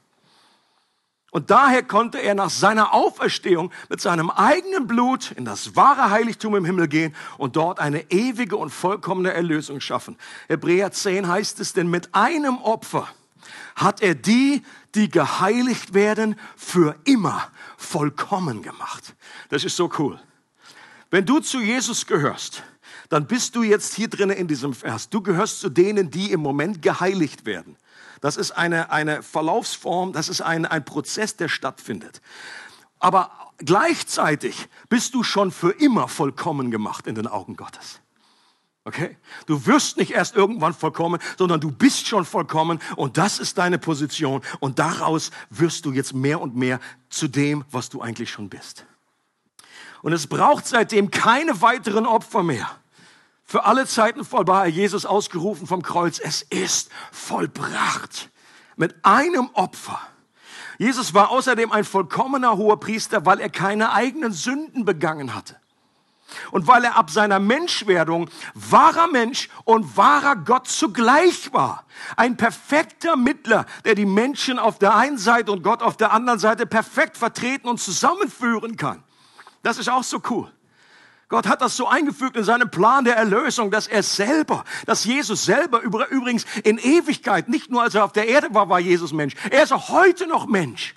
Und 1.33 1.50
daher 1.50 1.81
konnte 1.81 2.19
er 2.19 2.35
nach 2.35 2.51
seiner 2.51 2.94
Auferstehung 2.94 3.71
mit 3.89 4.00
seinem 4.00 4.30
eigenen 4.30 4.85
Blut 4.85 5.31
in 5.31 5.45
das 5.45 5.75
wahre 5.75 6.12
Heiligtum 6.12 6.56
im 6.56 6.63
Himmel 6.63 6.88
gehen 6.88 7.15
und 7.39 7.56
dort 7.56 7.80
eine 7.80 8.12
ewige 8.12 8.56
und 8.56 8.69
vollkommene 8.69 9.33
Erlösung 9.33 9.81
schaffen. 9.81 10.15
Hebräer 10.47 10.91
10 10.91 11.27
heißt 11.27 11.59
es, 11.59 11.74
denn 11.74 11.89
mit 11.89 12.13
einem 12.13 12.59
Opfer 12.59 13.07
hat 13.75 14.03
er 14.03 14.13
die, 14.13 14.62
die 14.94 15.09
geheiligt 15.09 15.95
werden, 15.95 16.35
für 16.56 16.95
immer 17.03 17.47
vollkommen 17.77 18.62
gemacht. 18.62 19.15
Das 19.50 19.63
ist 19.63 19.75
so 19.75 19.91
cool. 19.97 20.19
Wenn 21.09 21.25
du 21.25 21.39
zu 21.39 21.62
Jesus 21.62 22.06
gehörst, 22.06 22.62
dann 23.10 23.25
bist 23.25 23.55
du 23.55 23.63
jetzt 23.63 23.96
hier 23.96 24.08
drinnen 24.08 24.38
in 24.38 24.48
diesem 24.48 24.75
Vers. 24.75 25.10
Du 25.10 25.19
gehörst 25.22 25.62
zu 25.62 25.69
denen, 25.69 26.12
die 26.12 26.31
im 26.31 26.41
Moment 26.41 26.84
geheiligt 26.84 27.48
werden. 27.48 27.75
Das 28.24 28.38
ist 28.38 28.51
eine, 28.51 28.89
eine 28.89 29.22
Verlaufsform, 29.22 30.13
das 30.13 30.30
ist 30.30 30.39
ein, 30.39 30.65
ein 30.65 30.86
Prozess, 30.86 31.36
der 31.36 31.50
stattfindet. 31.50 32.22
Aber 32.98 33.30
gleichzeitig 33.58 34.70
bist 34.88 35.13
du 35.13 35.24
schon 35.24 35.51
für 35.51 35.72
immer 35.72 36.08
vollkommen 36.08 36.72
gemacht 36.72 37.06
in 37.06 37.15
den 37.15 37.27
Augen 37.27 37.58
Gottes. 37.58 38.00
Okay? 38.86 39.18
Du 39.46 39.65
wirst 39.65 39.98
nicht 39.98 40.12
erst 40.12 40.38
irgendwann 40.38 40.74
vollkommen, 40.74 41.20
sondern 41.38 41.60
du 41.60 41.70
bist 41.70 42.08
schon 42.08 42.24
vollkommen 42.24 42.80
und 42.96 43.18
das 43.18 43.39
ist 43.39 43.58
deine 43.58 43.77
Position 43.77 44.42
und 44.62 44.80
daraus 44.80 45.32
wirst 45.50 45.84
du 45.84 45.92
jetzt 45.92 46.13
mehr 46.13 46.39
und 46.39 46.56
mehr 46.56 46.80
zu 47.10 47.27
dem, 47.27 47.65
was 47.72 47.89
du 47.89 48.01
eigentlich 48.01 48.32
schon 48.32 48.48
bist. 48.48 48.86
Und 50.01 50.13
es 50.13 50.27
braucht 50.27 50.65
seitdem 50.65 51.12
keine 51.12 51.62
weiteren 51.62 52.06
Opfer 52.06 52.42
mehr 52.42 52.72
für 53.53 53.65
alle 53.65 53.86
Zeiten 53.86 54.25
vollbar, 54.25 54.65
Jesus 54.65 55.05
ausgerufen 55.05 55.67
vom 55.67 55.83
Kreuz, 55.83 56.17
es 56.17 56.41
ist 56.41 56.89
vollbracht. 57.12 58.31
Mit 58.77 58.95
einem 59.05 59.48
Opfer. 59.53 60.01
Jesus 60.79 61.13
war 61.13 61.29
außerdem 61.29 61.72
ein 61.72 61.83
vollkommener 61.83 62.57
hoher 62.57 62.79
Priester, 62.79 63.27
weil 63.27 63.39
er 63.39 63.51
keine 63.51 63.93
eigenen 63.93 64.31
Sünden 64.31 64.86
begangen 64.86 65.36
hatte. 65.36 65.55
Und 66.50 66.65
weil 66.65 66.83
er 66.83 66.95
ab 66.95 67.12
seiner 67.12 67.38
Menschwerdung 67.38 68.27
wahrer 68.55 69.05
Mensch 69.05 69.50
und 69.65 69.98
wahrer 69.98 70.36
Gott 70.36 70.67
zugleich 70.67 71.53
war. 71.53 71.86
Ein 72.17 72.38
perfekter 72.38 73.15
Mittler, 73.15 73.67
der 73.86 73.93
die 73.93 74.07
Menschen 74.07 74.57
auf 74.57 74.79
der 74.79 74.95
einen 74.95 75.19
Seite 75.19 75.51
und 75.51 75.62
Gott 75.62 75.83
auf 75.83 75.95
der 75.95 76.12
anderen 76.12 76.39
Seite 76.39 76.65
perfekt 76.65 77.17
vertreten 77.17 77.67
und 77.67 77.79
zusammenführen 77.79 78.77
kann. 78.77 79.03
Das 79.62 79.77
ist 79.77 79.89
auch 79.89 80.03
so 80.03 80.24
cool. 80.31 80.51
Gott 81.34 81.48
hat 81.48 81.62
das 81.62 81.75
so 81.75 81.88
eingefügt 81.88 82.38
in 82.38 82.44
seinem 82.44 82.70
Plan 82.70 83.06
der 83.06 83.16
Erlösung, 83.16 83.72
dass 83.72 83.88
er 83.88 84.04
selber, 84.04 84.63
dass 84.86 85.04
Jesus 85.04 85.46
selber 85.46 85.82
übrigens 85.82 86.46
in 86.63 86.78
Ewigkeit, 86.78 87.50
nicht 87.50 87.72
nur 87.72 87.82
als 87.82 87.96
er 87.96 88.06
auf 88.06 88.12
der 88.12 88.28
Erde 88.28 88.50
war, 88.52 88.70
war 88.70 88.80
Jesus 88.80 89.13
Mensch. 89.13 89.34
Er 89.50 89.63
ist 89.63 89.74
auch 89.74 89.90
heute 89.90 90.28
noch 90.28 90.46
Mensch. 90.46 90.94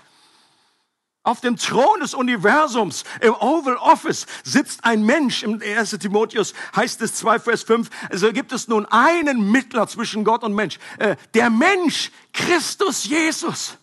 Auf 1.22 1.40
dem 1.40 1.56
Thron 1.56 2.00
des 2.00 2.12
Universums, 2.12 3.04
im 3.22 3.32
Oval 3.32 3.76
Office, 3.76 4.26
sitzt 4.44 4.84
ein 4.84 5.06
Mensch. 5.06 5.42
Im 5.42 5.62
1. 5.62 5.92
Timotheus 5.92 6.52
heißt 6.76 7.00
es 7.00 7.14
2 7.14 7.38
Vers 7.38 7.62
5. 7.62 7.88
Also 8.10 8.30
gibt 8.30 8.52
es 8.52 8.68
nun 8.68 8.84
einen 8.84 9.50
Mittler 9.50 9.88
zwischen 9.88 10.22
Gott 10.22 10.44
und 10.44 10.52
Mensch. 10.52 10.78
Äh, 10.98 11.16
der 11.32 11.48
Mensch, 11.48 12.10
Christus 12.34 13.06
Jesus. 13.06 13.78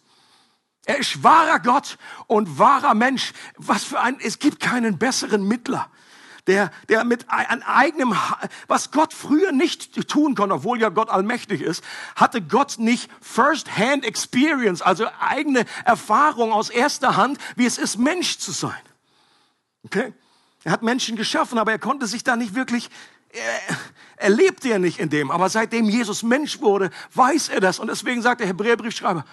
Er 0.85 0.99
ist 0.99 1.23
wahrer 1.23 1.57
Gott 1.57 1.97
und 2.27 2.59
wahrer 2.59 2.93
Mensch. 2.93 3.33
Was 3.57 3.83
für 3.83 3.99
ein, 3.99 4.19
es 4.19 4.37
gibt 4.37 4.59
keinen 4.59 4.99
besseren 4.99 5.47
Mittler 5.47 5.89
der, 6.47 6.71
der 6.89 7.03
mit 7.05 7.29
einem 7.29 7.63
eigenem, 7.63 8.15
was 8.67 8.91
Gott 8.91 9.13
früher 9.13 9.51
nicht 9.51 10.07
tun 10.09 10.35
konnte, 10.35 10.55
obwohl 10.55 10.79
ja 10.79 10.89
Gott 10.89 11.09
allmächtig 11.09 11.61
ist, 11.61 11.83
hatte 12.15 12.41
Gott 12.41 12.79
nicht 12.79 13.09
First-Hand 13.21 14.03
Experience, 14.05 14.81
also 14.81 15.07
eigene 15.19 15.65
Erfahrung 15.85 16.51
aus 16.51 16.69
erster 16.69 17.15
Hand, 17.15 17.37
wie 17.55 17.65
es 17.65 17.77
ist, 17.77 17.97
Mensch 17.97 18.39
zu 18.39 18.51
sein. 18.51 18.81
Okay? 19.83 20.13
Er 20.63 20.71
hat 20.71 20.81
Menschen 20.81 21.15
geschaffen, 21.15 21.57
aber 21.57 21.71
er 21.71 21.79
konnte 21.79 22.07
sich 22.07 22.23
da 22.23 22.35
nicht 22.35 22.55
wirklich, 22.55 22.89
er, 23.29 23.77
er 24.17 24.29
lebte 24.29 24.69
ja 24.69 24.79
nicht 24.79 24.99
in 24.99 25.09
dem. 25.09 25.31
Aber 25.31 25.49
seitdem 25.49 25.89
Jesus 25.89 26.23
Mensch 26.23 26.61
wurde, 26.61 26.89
weiß 27.13 27.49
er 27.49 27.59
das. 27.59 27.79
Und 27.79 27.87
deswegen 27.87 28.21
sagt 28.21 28.41
der 28.41 28.47
Hebräerbriefschreiber, 28.47 29.25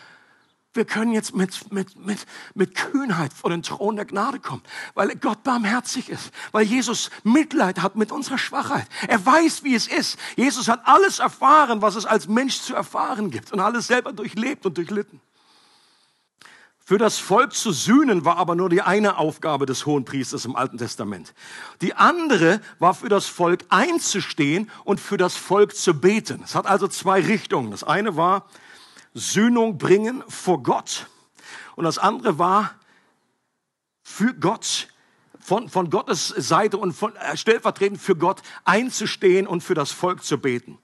wir 0.73 0.85
können 0.85 1.13
jetzt 1.13 1.35
mit, 1.35 1.73
mit, 1.73 1.97
mit, 1.97 2.27
mit 2.55 2.75
Kühnheit 2.77 3.33
vor 3.33 3.51
den 3.51 3.63
Thron 3.63 3.97
der 3.97 4.05
Gnade 4.05 4.39
kommen, 4.39 4.63
weil 4.95 5.17
Gott 5.17 5.43
barmherzig 5.43 6.09
ist, 6.09 6.31
weil 6.53 6.65
Jesus 6.65 7.11
Mitleid 7.25 7.83
hat 7.83 7.97
mit 7.97 8.13
unserer 8.13 8.39
Schwachheit. 8.39 8.87
Er 9.09 9.25
weiß, 9.25 9.65
wie 9.65 9.75
es 9.75 9.89
ist. 9.89 10.17
Jesus 10.37 10.69
hat 10.69 10.83
alles 10.85 11.19
erfahren, 11.19 11.83
was 11.83 11.97
es 11.97 12.07
als 12.07 12.29
Mensch 12.29 12.61
zu 12.61 12.75
erfahren 12.75 13.31
gibt 13.31 13.53
und 13.53 13.59
alles 13.59 13.89
selber 13.89 14.13
durchlebt 14.13 14.65
und 14.65 14.77
durchlitten. 14.77 15.21
Für 16.79 16.99
das 16.99 17.19
Volk 17.19 17.53
zu 17.53 17.73
sühnen 17.73 18.25
war 18.25 18.37
aber 18.37 18.55
nur 18.55 18.69
die 18.69 18.83
eine 18.83 19.17
Aufgabe 19.17 19.67
des 19.67 19.87
Hohen 19.87 20.05
Priesters 20.05 20.45
im 20.45 20.57
Alten 20.57 20.79
Testament. 20.79 21.35
Die 21.83 21.95
andere 21.95 22.61
war 22.81 22.95
für 22.95 23.09
das 23.09 23.27
Volk 23.27 23.65
einzustehen 23.69 24.71
und 24.85 25.01
für 25.01 25.17
das 25.17 25.37
Volk 25.37 25.77
zu 25.77 25.95
beten. 25.95 26.43
Es 26.45 26.55
hat 26.55 26.67
also 26.67 26.89
zwei 26.89 27.21
Richtungen. 27.21 27.71
Das 27.71 27.85
eine 27.85 28.17
war, 28.17 28.47
Sühnung 29.15 29.79
bringen 29.79 30.23
vor 30.29 30.63
Gott. 30.63 31.07
Und 31.77 31.85
das 31.85 31.99
andere 31.99 32.39
war 32.39 32.75
für 34.03 34.35
Gott, 34.35 34.89
von, 35.39 35.69
von 35.69 35.91
Gottes 35.91 36.29
Seite 36.29 36.77
und 36.77 36.93
von, 36.93 37.15
äh, 37.17 37.37
stellvertretend 37.37 38.01
für 38.01 38.17
Gott 38.17 38.43
einzustehen 38.65 39.47
und 39.47 39.63
für 39.63 39.75
das 39.75 39.91
Volk 39.91 40.23
zu 40.23 40.39
beten. 40.39 40.79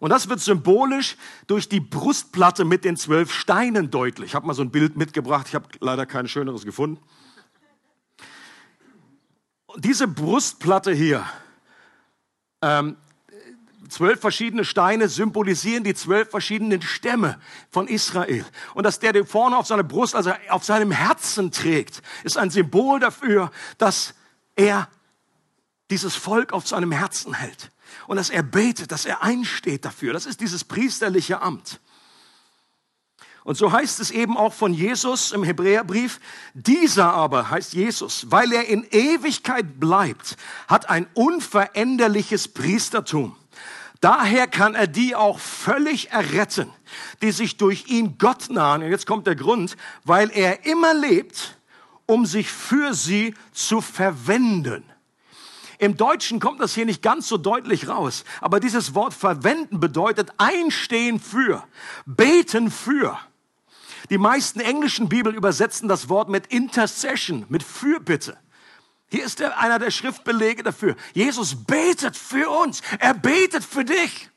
Und 0.00 0.10
das 0.10 0.28
wird 0.28 0.40
symbolisch 0.40 1.16
durch 1.46 1.68
die 1.68 1.80
Brustplatte 1.80 2.64
mit 2.64 2.84
den 2.84 2.96
zwölf 2.96 3.32
Steinen 3.32 3.90
deutlich. 3.90 4.30
Ich 4.30 4.34
habe 4.34 4.46
mal 4.46 4.54
so 4.54 4.62
ein 4.62 4.70
Bild 4.70 4.96
mitgebracht, 4.96 5.46
ich 5.48 5.54
habe 5.54 5.68
leider 5.80 6.06
kein 6.06 6.28
schöneres 6.28 6.64
gefunden. 6.64 7.02
Und 9.66 9.84
diese 9.84 10.06
Brustplatte 10.06 10.92
hier, 10.92 11.24
ähm, 12.62 12.96
Zwölf 13.88 14.20
verschiedene 14.20 14.64
Steine 14.64 15.08
symbolisieren 15.08 15.84
die 15.84 15.94
zwölf 15.94 16.30
verschiedenen 16.30 16.82
Stämme 16.82 17.38
von 17.70 17.86
Israel. 17.86 18.44
Und 18.74 18.84
dass 18.84 18.98
der 18.98 19.12
den 19.12 19.26
vorne 19.26 19.56
auf 19.56 19.66
seiner 19.66 19.82
Brust, 19.82 20.14
also 20.14 20.32
auf 20.48 20.64
seinem 20.64 20.90
Herzen 20.90 21.50
trägt, 21.50 22.02
ist 22.22 22.38
ein 22.38 22.50
Symbol 22.50 23.00
dafür, 23.00 23.50
dass 23.78 24.14
er 24.56 24.88
dieses 25.90 26.16
Volk 26.16 26.52
auf 26.52 26.66
seinem 26.66 26.92
Herzen 26.92 27.34
hält. 27.34 27.70
Und 28.06 28.16
dass 28.16 28.30
er 28.30 28.42
betet, 28.42 28.90
dass 28.90 29.04
er 29.04 29.22
einsteht 29.22 29.84
dafür. 29.84 30.12
Das 30.12 30.26
ist 30.26 30.40
dieses 30.40 30.64
priesterliche 30.64 31.42
Amt. 31.42 31.80
Und 33.44 33.58
so 33.58 33.70
heißt 33.70 34.00
es 34.00 34.10
eben 34.10 34.38
auch 34.38 34.54
von 34.54 34.72
Jesus 34.72 35.30
im 35.32 35.44
Hebräerbrief, 35.44 36.18
dieser 36.54 37.12
aber 37.12 37.50
heißt 37.50 37.74
Jesus, 37.74 38.26
weil 38.30 38.50
er 38.52 38.66
in 38.66 38.84
Ewigkeit 38.90 39.78
bleibt, 39.78 40.38
hat 40.66 40.88
ein 40.88 41.06
unveränderliches 41.12 42.48
Priestertum. 42.48 43.36
Daher 44.04 44.46
kann 44.48 44.74
er 44.74 44.86
die 44.86 45.16
auch 45.16 45.38
völlig 45.38 46.10
erretten, 46.10 46.70
die 47.22 47.30
sich 47.30 47.56
durch 47.56 47.86
ihn 47.86 48.18
Gott 48.18 48.50
nahen. 48.50 48.82
Und 48.82 48.90
jetzt 48.90 49.06
kommt 49.06 49.26
der 49.26 49.34
Grund, 49.34 49.78
weil 50.04 50.30
er 50.30 50.66
immer 50.66 50.92
lebt, 50.92 51.56
um 52.04 52.26
sich 52.26 52.50
für 52.50 52.92
sie 52.92 53.34
zu 53.52 53.80
verwenden. 53.80 54.84
Im 55.78 55.96
Deutschen 55.96 56.38
kommt 56.38 56.60
das 56.60 56.74
hier 56.74 56.84
nicht 56.84 57.00
ganz 57.00 57.28
so 57.28 57.38
deutlich 57.38 57.88
raus, 57.88 58.24
aber 58.42 58.60
dieses 58.60 58.94
Wort 58.94 59.14
verwenden 59.14 59.80
bedeutet 59.80 60.34
einstehen 60.36 61.18
für, 61.18 61.64
beten 62.04 62.70
für. 62.70 63.18
Die 64.10 64.18
meisten 64.18 64.60
englischen 64.60 65.08
Bibeln 65.08 65.34
übersetzen 65.34 65.88
das 65.88 66.10
Wort 66.10 66.28
mit 66.28 66.48
Intercession, 66.48 67.46
mit 67.48 67.62
Fürbitte. 67.62 68.36
Hier 69.14 69.26
ist 69.26 69.38
der, 69.38 69.60
einer 69.60 69.78
der 69.78 69.92
Schriftbelege 69.92 70.64
dafür. 70.64 70.96
Jesus 71.12 71.54
betet 71.54 72.16
für 72.16 72.50
uns. 72.50 72.82
Er 72.98 73.14
betet 73.14 73.62
für 73.62 73.84
dich. 73.84 74.28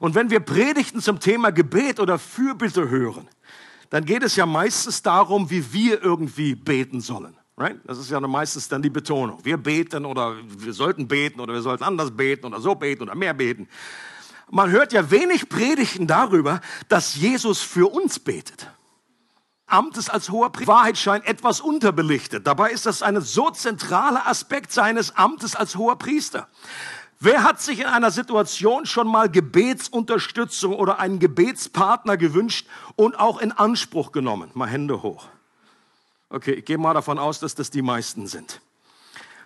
Und 0.00 0.16
wenn 0.16 0.28
wir 0.28 0.40
Predigten 0.40 1.00
zum 1.00 1.20
Thema 1.20 1.52
Gebet 1.52 2.00
oder 2.00 2.18
Fürbitte 2.18 2.90
hören, 2.90 3.28
dann 3.90 4.04
geht 4.04 4.24
es 4.24 4.34
ja 4.34 4.44
meistens 4.44 5.02
darum, 5.02 5.48
wie 5.50 5.72
wir 5.72 6.02
irgendwie 6.02 6.56
beten 6.56 7.00
sollen. 7.00 7.36
Right? 7.56 7.78
Das 7.84 7.96
ist 7.96 8.10
ja 8.10 8.18
meistens 8.18 8.66
dann 8.66 8.82
die 8.82 8.90
Betonung. 8.90 9.38
Wir 9.44 9.56
beten 9.56 10.04
oder 10.04 10.34
wir 10.44 10.72
sollten 10.72 11.06
beten 11.06 11.38
oder 11.38 11.54
wir 11.54 11.62
sollten 11.62 11.84
anders 11.84 12.10
beten 12.10 12.46
oder 12.46 12.60
so 12.60 12.74
beten 12.74 13.04
oder 13.04 13.14
mehr 13.14 13.34
beten. 13.34 13.68
Man 14.50 14.68
hört 14.72 14.92
ja 14.92 15.08
wenig 15.12 15.48
Predigten 15.48 16.08
darüber, 16.08 16.60
dass 16.88 17.14
Jesus 17.14 17.60
für 17.60 17.86
uns 17.86 18.18
betet. 18.18 18.68
Amtes 19.68 20.08
als 20.08 20.30
hoher 20.30 20.50
Priester. 20.50 20.72
Wahrheit 20.72 20.98
scheint 20.98 21.26
etwas 21.26 21.60
unterbelichtet. 21.60 22.46
Dabei 22.46 22.70
ist 22.70 22.86
das 22.86 23.02
ein 23.02 23.20
so 23.20 23.50
zentraler 23.50 24.26
Aspekt 24.26 24.72
seines 24.72 25.16
Amtes 25.16 25.54
als 25.54 25.76
hoher 25.76 25.96
Priester. 25.96 26.48
Wer 27.20 27.42
hat 27.42 27.60
sich 27.60 27.80
in 27.80 27.86
einer 27.86 28.10
Situation 28.10 28.86
schon 28.86 29.08
mal 29.08 29.28
Gebetsunterstützung 29.28 30.74
oder 30.74 31.00
einen 31.00 31.18
Gebetspartner 31.18 32.16
gewünscht 32.16 32.66
und 32.94 33.18
auch 33.18 33.38
in 33.40 33.50
Anspruch 33.50 34.12
genommen? 34.12 34.50
Mal 34.54 34.68
Hände 34.68 35.02
hoch. 35.02 35.26
Okay, 36.30 36.52
ich 36.52 36.64
gehe 36.64 36.78
mal 36.78 36.94
davon 36.94 37.18
aus, 37.18 37.40
dass 37.40 37.54
das 37.54 37.70
die 37.70 37.82
meisten 37.82 38.26
sind. 38.26 38.60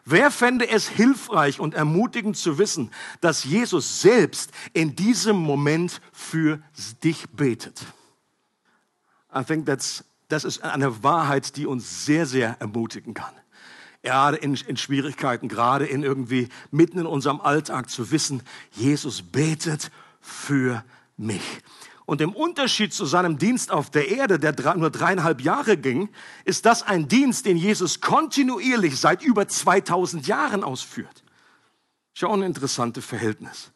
Wer 0.04 0.30
fände 0.30 0.68
es 0.68 0.88
hilfreich 0.88 1.60
und 1.60 1.74
ermutigend 1.74 2.36
zu 2.36 2.58
wissen, 2.58 2.90
dass 3.20 3.44
Jesus 3.44 4.02
selbst 4.02 4.50
in 4.72 4.96
diesem 4.96 5.36
Moment 5.36 6.00
für 6.12 6.60
dich 7.04 7.30
betet? 7.30 7.82
I 9.34 9.44
think 9.44 9.64
that's 9.64 10.04
das 10.32 10.44
ist 10.44 10.62
eine 10.62 11.02
Wahrheit, 11.02 11.56
die 11.56 11.66
uns 11.66 12.06
sehr, 12.06 12.24
sehr 12.26 12.56
ermutigen 12.58 13.12
kann. 13.12 13.34
Gerade 14.02 14.38
in, 14.38 14.54
in 14.54 14.76
Schwierigkeiten, 14.76 15.48
gerade 15.48 15.86
in 15.86 16.02
irgendwie 16.02 16.48
mitten 16.70 16.98
in 16.98 17.06
unserem 17.06 17.40
Alltag 17.40 17.90
zu 17.90 18.10
wissen, 18.10 18.42
Jesus 18.72 19.22
betet 19.22 19.90
für 20.20 20.84
mich. 21.16 21.42
Und 22.04 22.20
im 22.20 22.34
Unterschied 22.34 22.92
zu 22.92 23.04
seinem 23.04 23.38
Dienst 23.38 23.70
auf 23.70 23.90
der 23.90 24.08
Erde, 24.08 24.38
der 24.38 24.76
nur 24.76 24.90
dreieinhalb 24.90 25.40
Jahre 25.40 25.76
ging, 25.76 26.08
ist 26.44 26.66
das 26.66 26.82
ein 26.82 27.08
Dienst, 27.08 27.46
den 27.46 27.56
Jesus 27.56 28.00
kontinuierlich 28.00 28.98
seit 28.98 29.22
über 29.22 29.46
2000 29.46 30.26
Jahren 30.26 30.64
ausführt. 30.64 31.22
Schon 32.14 32.40
ein 32.40 32.46
interessantes 32.46 33.04
Verhältnis. 33.04 33.70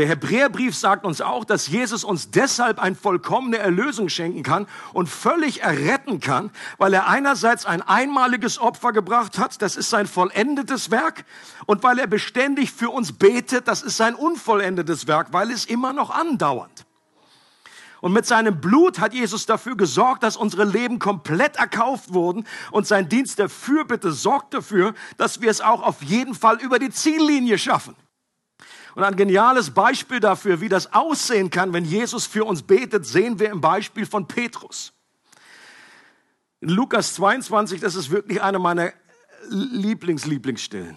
Der 0.00 0.08
Hebräerbrief 0.08 0.74
sagt 0.74 1.04
uns 1.04 1.20
auch, 1.20 1.44
dass 1.44 1.66
Jesus 1.66 2.04
uns 2.04 2.30
deshalb 2.30 2.78
eine 2.78 2.96
vollkommene 2.96 3.58
Erlösung 3.58 4.08
schenken 4.08 4.42
kann 4.42 4.66
und 4.94 5.10
völlig 5.10 5.60
erretten 5.60 6.20
kann, 6.20 6.52
weil 6.78 6.94
er 6.94 7.06
einerseits 7.06 7.66
ein 7.66 7.82
einmaliges 7.82 8.58
Opfer 8.58 8.92
gebracht 8.92 9.36
hat, 9.38 9.60
das 9.60 9.76
ist 9.76 9.90
sein 9.90 10.06
vollendetes 10.06 10.90
Werk, 10.90 11.26
und 11.66 11.82
weil 11.82 11.98
er 11.98 12.06
beständig 12.06 12.72
für 12.72 12.88
uns 12.88 13.12
betet, 13.12 13.68
das 13.68 13.82
ist 13.82 13.98
sein 13.98 14.14
unvollendetes 14.14 15.06
Werk, 15.06 15.34
weil 15.34 15.50
es 15.50 15.66
immer 15.66 15.92
noch 15.92 16.08
andauert. 16.08 16.86
Und 18.00 18.14
mit 18.14 18.24
seinem 18.24 18.58
Blut 18.58 19.00
hat 19.00 19.12
Jesus 19.12 19.44
dafür 19.44 19.76
gesorgt, 19.76 20.22
dass 20.22 20.38
unsere 20.38 20.64
Leben 20.64 20.98
komplett 20.98 21.56
erkauft 21.56 22.14
wurden. 22.14 22.46
Und 22.70 22.86
sein 22.86 23.10
Dienst 23.10 23.38
der 23.38 23.50
Fürbitte 23.50 24.12
sorgt 24.12 24.54
dafür, 24.54 24.94
dass 25.18 25.42
wir 25.42 25.50
es 25.50 25.60
auch 25.60 25.82
auf 25.82 26.02
jeden 26.02 26.34
Fall 26.34 26.58
über 26.62 26.78
die 26.78 26.88
Ziellinie 26.88 27.58
schaffen. 27.58 27.94
Und 28.94 29.04
ein 29.04 29.16
geniales 29.16 29.70
Beispiel 29.70 30.20
dafür, 30.20 30.60
wie 30.60 30.68
das 30.68 30.92
aussehen 30.92 31.50
kann, 31.50 31.72
wenn 31.72 31.84
Jesus 31.84 32.26
für 32.26 32.44
uns 32.44 32.62
betet, 32.62 33.06
sehen 33.06 33.38
wir 33.38 33.50
im 33.50 33.60
Beispiel 33.60 34.06
von 34.06 34.26
Petrus. 34.26 34.92
In 36.60 36.68
Lukas 36.68 37.14
22, 37.14 37.80
das 37.80 37.94
ist 37.94 38.10
wirklich 38.10 38.42
eine 38.42 38.58
meiner 38.58 38.92
Lieblings-Lieblingsstellen. 39.48 40.96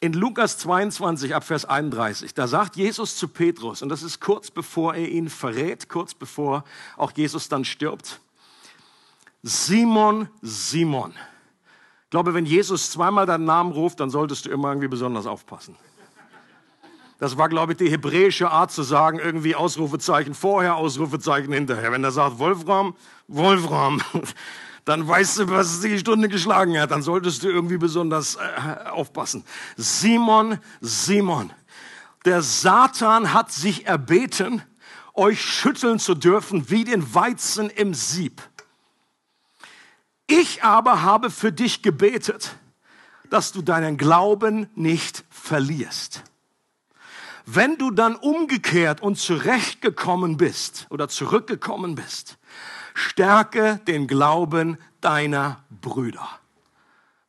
In 0.00 0.12
Lukas 0.12 0.58
22 0.58 1.34
ab 1.34 1.42
Vers 1.42 1.64
31, 1.64 2.32
da 2.32 2.46
sagt 2.46 2.76
Jesus 2.76 3.16
zu 3.16 3.26
Petrus, 3.26 3.82
und 3.82 3.88
das 3.88 4.04
ist 4.04 4.20
kurz 4.20 4.50
bevor 4.50 4.94
er 4.94 5.08
ihn 5.08 5.28
verrät, 5.28 5.88
kurz 5.88 6.14
bevor 6.14 6.64
auch 6.96 7.10
Jesus 7.16 7.48
dann 7.48 7.64
stirbt, 7.64 8.20
Simon, 9.42 10.28
Simon. 10.40 11.14
Ich 12.08 12.10
glaube, 12.10 12.32
wenn 12.32 12.46
Jesus 12.46 12.90
zweimal 12.90 13.26
deinen 13.26 13.44
Namen 13.44 13.70
ruft, 13.70 14.00
dann 14.00 14.08
solltest 14.08 14.46
du 14.46 14.50
immer 14.50 14.68
irgendwie 14.68 14.88
besonders 14.88 15.26
aufpassen. 15.26 15.76
Das 17.18 17.36
war, 17.36 17.50
glaube 17.50 17.72
ich, 17.72 17.78
die 17.78 17.90
hebräische 17.90 18.50
Art 18.50 18.72
zu 18.72 18.82
sagen, 18.82 19.18
irgendwie 19.18 19.54
Ausrufezeichen 19.54 20.32
vorher, 20.32 20.76
Ausrufezeichen 20.76 21.52
hinterher. 21.52 21.92
Wenn 21.92 22.02
er 22.02 22.10
sagt 22.10 22.38
Wolfram, 22.38 22.96
Wolfram, 23.26 24.00
dann 24.86 25.06
weißt 25.06 25.40
du, 25.40 25.50
was 25.50 25.82
die 25.82 25.98
Stunde 25.98 26.30
geschlagen 26.30 26.80
hat. 26.80 26.92
Dann 26.92 27.02
solltest 27.02 27.42
du 27.42 27.50
irgendwie 27.50 27.76
besonders 27.76 28.36
äh, 28.36 28.88
aufpassen. 28.88 29.44
Simon, 29.76 30.60
Simon. 30.80 31.52
Der 32.24 32.40
Satan 32.40 33.34
hat 33.34 33.52
sich 33.52 33.84
erbeten, 33.84 34.62
euch 35.12 35.42
schütteln 35.42 35.98
zu 35.98 36.14
dürfen 36.14 36.70
wie 36.70 36.84
den 36.84 37.14
Weizen 37.14 37.68
im 37.68 37.92
Sieb. 37.92 38.40
Ich 40.30 40.62
aber 40.62 41.02
habe 41.02 41.30
für 41.30 41.52
dich 41.52 41.82
gebetet, 41.82 42.54
dass 43.30 43.50
du 43.50 43.62
deinen 43.62 43.96
Glauben 43.96 44.68
nicht 44.74 45.24
verlierst. 45.30 46.22
Wenn 47.46 47.78
du 47.78 47.90
dann 47.90 48.14
umgekehrt 48.14 49.00
und 49.00 49.16
zurechtgekommen 49.16 50.36
bist 50.36 50.86
oder 50.90 51.08
zurückgekommen 51.08 51.94
bist, 51.94 52.36
stärke 52.92 53.80
den 53.86 54.06
Glauben 54.06 54.76
deiner 55.00 55.64
Brüder. 55.70 56.28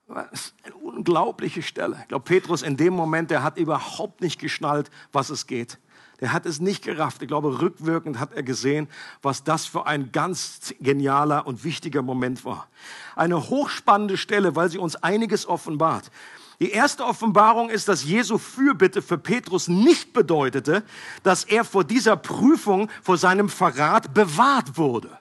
Das 0.09 0.25
ist 0.33 0.55
eine 0.63 0.75
unglaubliche 0.75 1.61
Stelle. 1.61 1.97
Ich 2.01 2.09
glaube, 2.09 2.25
Petrus 2.25 2.63
in 2.63 2.75
dem 2.75 2.93
Moment, 2.93 3.31
der 3.31 3.43
hat 3.43 3.57
überhaupt 3.57 4.19
nicht 4.19 4.41
geschnallt, 4.41 4.91
was 5.13 5.29
es 5.29 5.47
geht. 5.47 5.77
Der 6.21 6.33
hat 6.33 6.45
es 6.45 6.59
nicht 6.59 6.83
gerafft. 6.83 7.21
Ich 7.21 7.27
glaube, 7.27 7.61
rückwirkend 7.61 8.19
hat 8.19 8.33
er 8.33 8.43
gesehen, 8.43 8.87
was 9.21 9.43
das 9.43 9.65
für 9.65 9.87
ein 9.87 10.11
ganz 10.11 10.73
genialer 10.79 11.47
und 11.47 11.63
wichtiger 11.63 12.01
Moment 12.01 12.43
war. 12.43 12.67
Eine 13.15 13.49
hochspannende 13.49 14.17
Stelle, 14.17 14.55
weil 14.55 14.69
sie 14.69 14.77
uns 14.77 14.97
einiges 14.97 15.47
offenbart. 15.47 16.11
Die 16.59 16.71
erste 16.71 17.05
Offenbarung 17.05 17.69
ist, 17.69 17.87
dass 17.87 18.03
Jesu 18.03 18.37
Fürbitte 18.37 19.01
für 19.01 19.17
Petrus 19.17 19.69
nicht 19.69 20.11
bedeutete, 20.11 20.83
dass 21.23 21.45
er 21.45 21.63
vor 21.63 21.85
dieser 21.85 22.17
Prüfung, 22.17 22.89
vor 23.01 23.17
seinem 23.17 23.47
Verrat 23.47 24.13
bewahrt 24.13 24.77
wurde. 24.77 25.17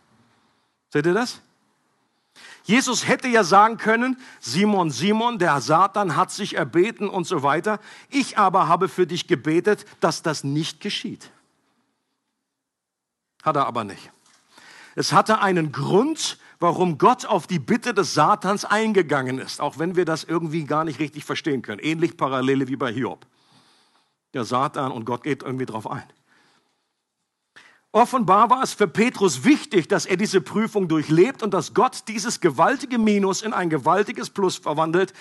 Seht 0.90 1.06
ihr 1.06 1.14
das? 1.14 1.40
Jesus 2.68 3.08
hätte 3.08 3.28
ja 3.28 3.44
sagen 3.44 3.78
können, 3.78 4.18
Simon, 4.40 4.90
Simon, 4.90 5.38
der 5.38 5.58
Satan 5.62 6.16
hat 6.16 6.30
sich 6.30 6.56
erbeten 6.56 7.08
und 7.08 7.26
so 7.26 7.42
weiter. 7.42 7.80
Ich 8.10 8.36
aber 8.36 8.68
habe 8.68 8.88
für 8.88 9.06
dich 9.06 9.26
gebetet, 9.26 9.86
dass 10.00 10.20
das 10.20 10.44
nicht 10.44 10.82
geschieht. 10.82 11.30
Hat 13.42 13.56
er 13.56 13.66
aber 13.66 13.84
nicht. 13.84 14.10
Es 14.96 15.14
hatte 15.14 15.40
einen 15.40 15.72
Grund, 15.72 16.36
warum 16.60 16.98
Gott 16.98 17.24
auf 17.24 17.46
die 17.46 17.58
Bitte 17.58 17.94
des 17.94 18.12
Satans 18.12 18.66
eingegangen 18.66 19.38
ist, 19.38 19.62
auch 19.62 19.78
wenn 19.78 19.96
wir 19.96 20.04
das 20.04 20.24
irgendwie 20.24 20.64
gar 20.64 20.84
nicht 20.84 20.98
richtig 20.98 21.24
verstehen 21.24 21.62
können. 21.62 21.80
Ähnlich 21.80 22.18
Parallele 22.18 22.68
wie 22.68 22.76
bei 22.76 22.92
Hiob. 22.92 23.24
Der 24.34 24.44
Satan 24.44 24.92
und 24.92 25.06
Gott 25.06 25.22
geht 25.22 25.42
irgendwie 25.42 25.64
drauf 25.64 25.90
ein. 25.90 26.04
Offenbar 27.92 28.50
war 28.50 28.62
es 28.62 28.74
für 28.74 28.86
Petrus 28.86 29.44
wichtig, 29.44 29.88
dass 29.88 30.04
er 30.04 30.18
diese 30.18 30.42
Prüfung 30.42 30.88
durchlebt 30.88 31.42
und 31.42 31.54
dass 31.54 31.72
Gott 31.72 32.04
dieses 32.08 32.40
gewaltige 32.40 32.98
Minus 32.98 33.40
in 33.40 33.54
ein 33.54 33.70
gewaltiges 33.70 34.28
Plus 34.28 34.56
verwandelt, 34.56 35.14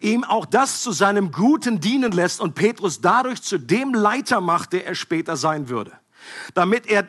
ihm 0.00 0.24
auch 0.24 0.44
das 0.44 0.82
zu 0.82 0.90
seinem 0.90 1.30
Guten 1.30 1.80
dienen 1.80 2.10
lässt 2.10 2.40
und 2.40 2.54
Petrus 2.54 3.00
dadurch 3.00 3.42
zu 3.42 3.58
dem 3.58 3.94
Leiter 3.94 4.40
macht, 4.40 4.72
der 4.72 4.86
er 4.86 4.94
später 4.96 5.36
sein 5.36 5.68
würde. 5.68 5.92
Damit 6.54 6.86
er 6.86 7.06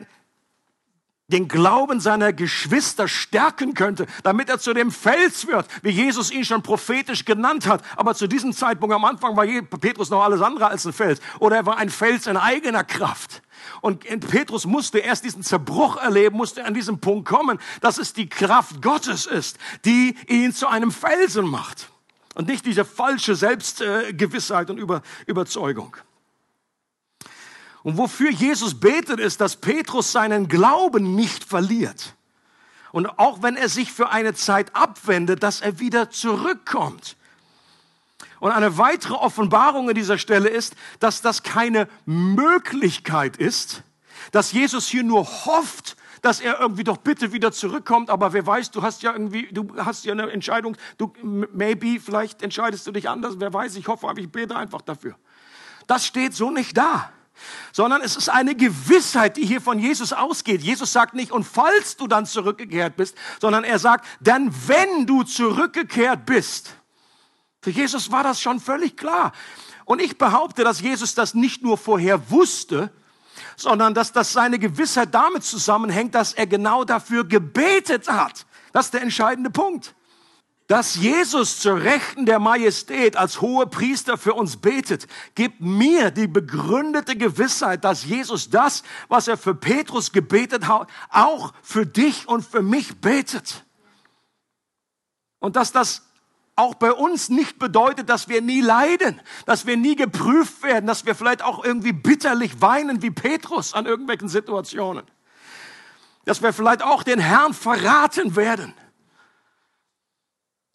den 1.28 1.48
Glauben 1.48 1.98
seiner 1.98 2.32
Geschwister 2.32 3.08
stärken 3.08 3.74
könnte, 3.74 4.06
damit 4.22 4.48
er 4.50 4.58
zu 4.58 4.74
dem 4.74 4.92
Fels 4.92 5.46
wird, 5.46 5.66
wie 5.82 5.90
Jesus 5.90 6.30
ihn 6.30 6.44
schon 6.44 6.62
prophetisch 6.62 7.24
genannt 7.24 7.66
hat. 7.66 7.82
Aber 7.96 8.14
zu 8.14 8.28
diesem 8.28 8.52
Zeitpunkt 8.52 8.94
am 8.94 9.04
Anfang 9.04 9.36
war 9.36 9.46
Petrus 9.46 10.10
noch 10.10 10.22
alles 10.22 10.42
andere 10.42 10.68
als 10.68 10.86
ein 10.86 10.92
Fels. 10.92 11.20
Oder 11.40 11.56
er 11.56 11.66
war 11.66 11.78
ein 11.78 11.88
Fels 11.88 12.26
in 12.26 12.36
eigener 12.36 12.84
Kraft. 12.84 13.41
Und 13.80 14.04
Petrus 14.28 14.66
musste 14.66 14.98
erst 14.98 15.24
diesen 15.24 15.42
Zerbruch 15.42 15.96
erleben, 15.96 16.36
musste 16.36 16.64
an 16.64 16.74
diesem 16.74 17.00
Punkt 17.00 17.28
kommen, 17.28 17.58
dass 17.80 17.98
es 17.98 18.12
die 18.12 18.28
Kraft 18.28 18.82
Gottes 18.82 19.26
ist, 19.26 19.58
die 19.84 20.14
ihn 20.28 20.52
zu 20.52 20.68
einem 20.68 20.90
Felsen 20.90 21.46
macht. 21.46 21.88
Und 22.34 22.48
nicht 22.48 22.64
diese 22.64 22.84
falsche 22.84 23.34
Selbstgewissheit 23.34 24.70
und 24.70 24.78
Überzeugung. 25.26 25.96
Und 27.82 27.98
wofür 27.98 28.30
Jesus 28.30 28.78
betet, 28.78 29.20
ist, 29.20 29.40
dass 29.40 29.56
Petrus 29.56 30.12
seinen 30.12 30.48
Glauben 30.48 31.14
nicht 31.14 31.44
verliert. 31.44 32.14
Und 32.92 33.06
auch 33.18 33.42
wenn 33.42 33.56
er 33.56 33.68
sich 33.68 33.92
für 33.92 34.10
eine 34.10 34.34
Zeit 34.34 34.74
abwendet, 34.76 35.42
dass 35.42 35.60
er 35.60 35.78
wieder 35.80 36.10
zurückkommt. 36.10 37.16
Und 38.42 38.50
eine 38.50 38.76
weitere 38.76 39.14
Offenbarung 39.14 39.88
in 39.88 39.94
dieser 39.94 40.18
Stelle 40.18 40.48
ist, 40.48 40.74
dass 40.98 41.22
das 41.22 41.44
keine 41.44 41.86
Möglichkeit 42.06 43.36
ist, 43.36 43.84
dass 44.32 44.50
Jesus 44.50 44.88
hier 44.88 45.04
nur 45.04 45.24
hofft, 45.24 45.96
dass 46.22 46.40
er 46.40 46.58
irgendwie 46.58 46.82
doch 46.82 46.96
bitte 46.96 47.32
wieder 47.32 47.52
zurückkommt, 47.52 48.10
aber 48.10 48.32
wer 48.32 48.44
weiß, 48.44 48.72
du 48.72 48.82
hast 48.82 49.04
ja 49.04 49.12
irgendwie, 49.12 49.46
du 49.52 49.72
hast 49.76 50.04
ja 50.04 50.10
eine 50.10 50.28
Entscheidung, 50.28 50.76
du, 50.98 51.12
maybe, 51.22 52.00
vielleicht 52.00 52.42
entscheidest 52.42 52.84
du 52.84 52.90
dich 52.90 53.08
anders, 53.08 53.34
wer 53.38 53.54
weiß, 53.54 53.76
ich 53.76 53.86
hoffe, 53.86 54.08
aber 54.08 54.18
ich 54.18 54.28
bete 54.28 54.56
einfach 54.56 54.80
dafür. 54.80 55.14
Das 55.86 56.04
steht 56.04 56.34
so 56.34 56.50
nicht 56.50 56.76
da 56.76 57.12
sondern 57.72 58.02
es 58.02 58.14
ist 58.16 58.28
eine 58.28 58.54
Gewissheit, 58.54 59.36
die 59.36 59.46
hier 59.46 59.60
von 59.60 59.78
Jesus 59.78 60.12
ausgeht. 60.12 60.62
Jesus 60.62 60.92
sagt 60.92 61.14
nicht, 61.14 61.32
und 61.32 61.44
falls 61.44 61.96
du 61.96 62.06
dann 62.06 62.26
zurückgekehrt 62.26 62.96
bist, 62.96 63.16
sondern 63.40 63.64
er 63.64 63.78
sagt, 63.78 64.04
denn 64.20 64.52
wenn 64.66 65.06
du 65.06 65.22
zurückgekehrt 65.22 66.26
bist. 66.26 66.76
Für 67.62 67.70
Jesus 67.70 68.12
war 68.12 68.22
das 68.22 68.40
schon 68.40 68.60
völlig 68.60 68.96
klar. 68.96 69.32
Und 69.86 70.02
ich 70.02 70.18
behaupte, 70.18 70.64
dass 70.64 70.80
Jesus 70.80 71.14
das 71.14 71.32
nicht 71.32 71.62
nur 71.62 71.78
vorher 71.78 72.30
wusste, 72.30 72.92
sondern 73.56 73.94
dass 73.94 74.12
das 74.12 74.32
seine 74.32 74.58
Gewissheit 74.58 75.14
damit 75.14 75.44
zusammenhängt, 75.44 76.14
dass 76.14 76.34
er 76.34 76.46
genau 76.46 76.84
dafür 76.84 77.24
gebetet 77.24 78.08
hat. 78.08 78.44
Das 78.72 78.86
ist 78.86 78.94
der 78.94 79.02
entscheidende 79.02 79.50
Punkt 79.50 79.94
dass 80.72 80.94
Jesus 80.94 81.58
zur 81.58 81.82
Rechten 81.82 82.24
der 82.24 82.38
Majestät 82.38 83.18
als 83.18 83.42
hohe 83.42 83.66
Priester 83.66 84.16
für 84.16 84.32
uns 84.32 84.56
betet, 84.56 85.06
gibt 85.34 85.60
mir 85.60 86.10
die 86.10 86.26
begründete 86.26 87.14
Gewissheit, 87.14 87.84
dass 87.84 88.06
Jesus 88.06 88.48
das, 88.48 88.82
was 89.08 89.28
er 89.28 89.36
für 89.36 89.54
Petrus 89.54 90.12
gebetet 90.12 90.66
hat, 90.68 90.88
auch 91.10 91.52
für 91.62 91.84
dich 91.84 92.26
und 92.26 92.42
für 92.42 92.62
mich 92.62 93.02
betet. 93.02 93.64
Und 95.40 95.56
dass 95.56 95.72
das 95.72 96.08
auch 96.62 96.76
bei 96.76 96.92
uns 96.92 97.28
nicht 97.28 97.58
bedeutet, 97.58 98.08
dass 98.08 98.28
wir 98.28 98.40
nie 98.40 98.60
leiden, 98.60 99.20
dass 99.46 99.66
wir 99.66 99.76
nie 99.76 99.96
geprüft 99.96 100.62
werden, 100.62 100.86
dass 100.86 101.04
wir 101.04 101.16
vielleicht 101.16 101.42
auch 101.42 101.64
irgendwie 101.64 101.92
bitterlich 101.92 102.60
weinen 102.60 103.02
wie 103.02 103.10
Petrus 103.10 103.74
an 103.74 103.84
irgendwelchen 103.84 104.28
Situationen. 104.28 105.04
Dass 106.24 106.40
wir 106.40 106.52
vielleicht 106.52 106.82
auch 106.82 107.02
den 107.02 107.18
Herrn 107.18 107.52
verraten 107.52 108.36
werden 108.36 108.74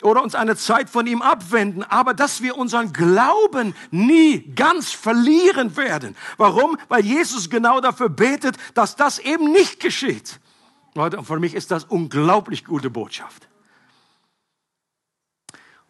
oder 0.03 0.21
uns 0.21 0.35
eine 0.35 0.57
Zeit 0.57 0.89
von 0.89 1.07
ihm 1.07 1.21
abwenden, 1.21 1.83
aber 1.83 2.13
dass 2.13 2.41
wir 2.41 2.57
unseren 2.57 2.91
Glauben 2.91 3.73
nie 3.89 4.53
ganz 4.55 4.91
verlieren 4.91 5.77
werden. 5.77 6.17
Warum? 6.35 6.77
Weil 6.89 7.05
Jesus 7.05 7.49
genau 7.49 7.79
dafür 7.79 8.09
betet, 8.09 8.57
dass 8.73 8.97
das 8.97 9.19
eben 9.19 9.53
nicht 9.53 9.79
geschieht. 9.79 10.41
Leute, 10.95 11.17
und 11.17 11.25
für 11.25 11.39
mich 11.39 11.53
ist 11.53 11.71
das 11.71 11.85
unglaublich 11.85 12.65
gute 12.65 12.89
Botschaft. 12.89 13.47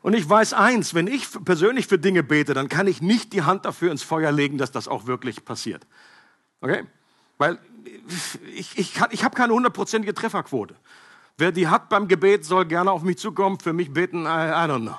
Und 0.07 0.13
ich 0.13 0.29
weiß 0.29 0.53
eins, 0.53 0.93
wenn 0.93 1.05
ich 1.05 1.27
persönlich 1.43 1.85
für 1.85 1.99
Dinge 1.99 2.23
bete, 2.23 2.53
dann 2.53 2.69
kann 2.69 2.87
ich 2.87 3.01
nicht 3.01 3.33
die 3.33 3.41
Hand 3.41 3.65
dafür 3.65 3.91
ins 3.91 4.03
Feuer 4.03 4.31
legen, 4.31 4.57
dass 4.57 4.71
das 4.71 4.87
auch 4.87 5.05
wirklich 5.05 5.43
passiert. 5.43 5.85
Okay? 6.61 6.85
Weil 7.37 7.59
ich, 8.55 8.79
ich, 8.79 8.93
ich 9.11 9.23
habe 9.25 9.35
keine 9.35 9.51
hundertprozentige 9.51 10.13
Trefferquote. 10.13 10.75
Wer 11.37 11.51
die 11.51 11.67
hat 11.67 11.89
beim 11.89 12.07
Gebet, 12.07 12.45
soll 12.45 12.63
gerne 12.63 12.89
auf 12.89 13.03
mich 13.03 13.17
zukommen, 13.17 13.59
für 13.59 13.73
mich 13.73 13.91
beten, 13.91 14.21
I, 14.21 14.27
I 14.27 14.69
don't 14.69 14.83
know. 14.83 14.97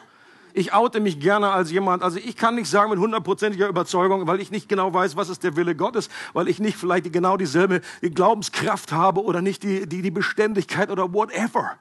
Ich 0.53 0.75
oute 0.75 1.01
mich 1.01 1.19
gerne 1.19 1.53
als 1.53 1.71
jemand, 1.71 2.03
also 2.03 2.19
ich 2.19 2.37
kann 2.37 2.57
nicht 2.57 2.69
sagen 2.69 2.91
mit 2.91 2.99
hundertprozentiger 2.99 3.67
Überzeugung, 3.67 4.27
weil 4.27 4.43
ich 4.43 4.51
nicht 4.51 4.69
genau 4.69 4.93
weiß, 4.93 5.17
was 5.17 5.31
ist 5.31 5.43
der 5.43 5.57
Wille 5.57 5.75
Gottes, 5.75 6.11
weil 6.35 6.49
ich 6.49 6.59
nicht 6.59 6.77
vielleicht 6.77 7.11
genau 7.11 7.39
dieselbe 7.39 7.81
die 8.03 8.11
Glaubenskraft 8.11 8.93
habe 8.93 9.25
oder 9.25 9.41
nicht 9.41 9.63
die, 9.63 9.89
die, 9.89 10.03
die 10.03 10.11
Beständigkeit 10.11 10.91
oder 10.91 11.15
whatever. 11.15 11.79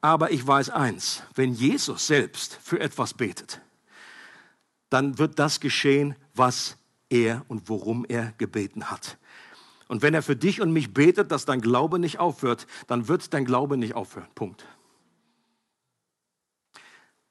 Aber 0.00 0.30
ich 0.30 0.46
weiß 0.46 0.70
eins, 0.70 1.22
wenn 1.34 1.52
Jesus 1.52 2.06
selbst 2.06 2.58
für 2.62 2.80
etwas 2.80 3.14
betet, 3.14 3.60
dann 4.88 5.18
wird 5.18 5.38
das 5.38 5.60
geschehen, 5.60 6.16
was 6.34 6.76
er 7.10 7.44
und 7.48 7.68
worum 7.68 8.04
er 8.08 8.32
gebeten 8.38 8.90
hat. 8.90 9.18
Und 9.88 10.02
wenn 10.02 10.14
er 10.14 10.22
für 10.22 10.36
dich 10.36 10.60
und 10.60 10.72
mich 10.72 10.94
betet, 10.94 11.32
dass 11.32 11.44
dein 11.44 11.60
Glaube 11.60 11.98
nicht 11.98 12.18
aufhört, 12.18 12.66
dann 12.86 13.08
wird 13.08 13.34
dein 13.34 13.44
Glaube 13.44 13.76
nicht 13.76 13.94
aufhören. 13.94 14.28
Punkt. 14.34 14.64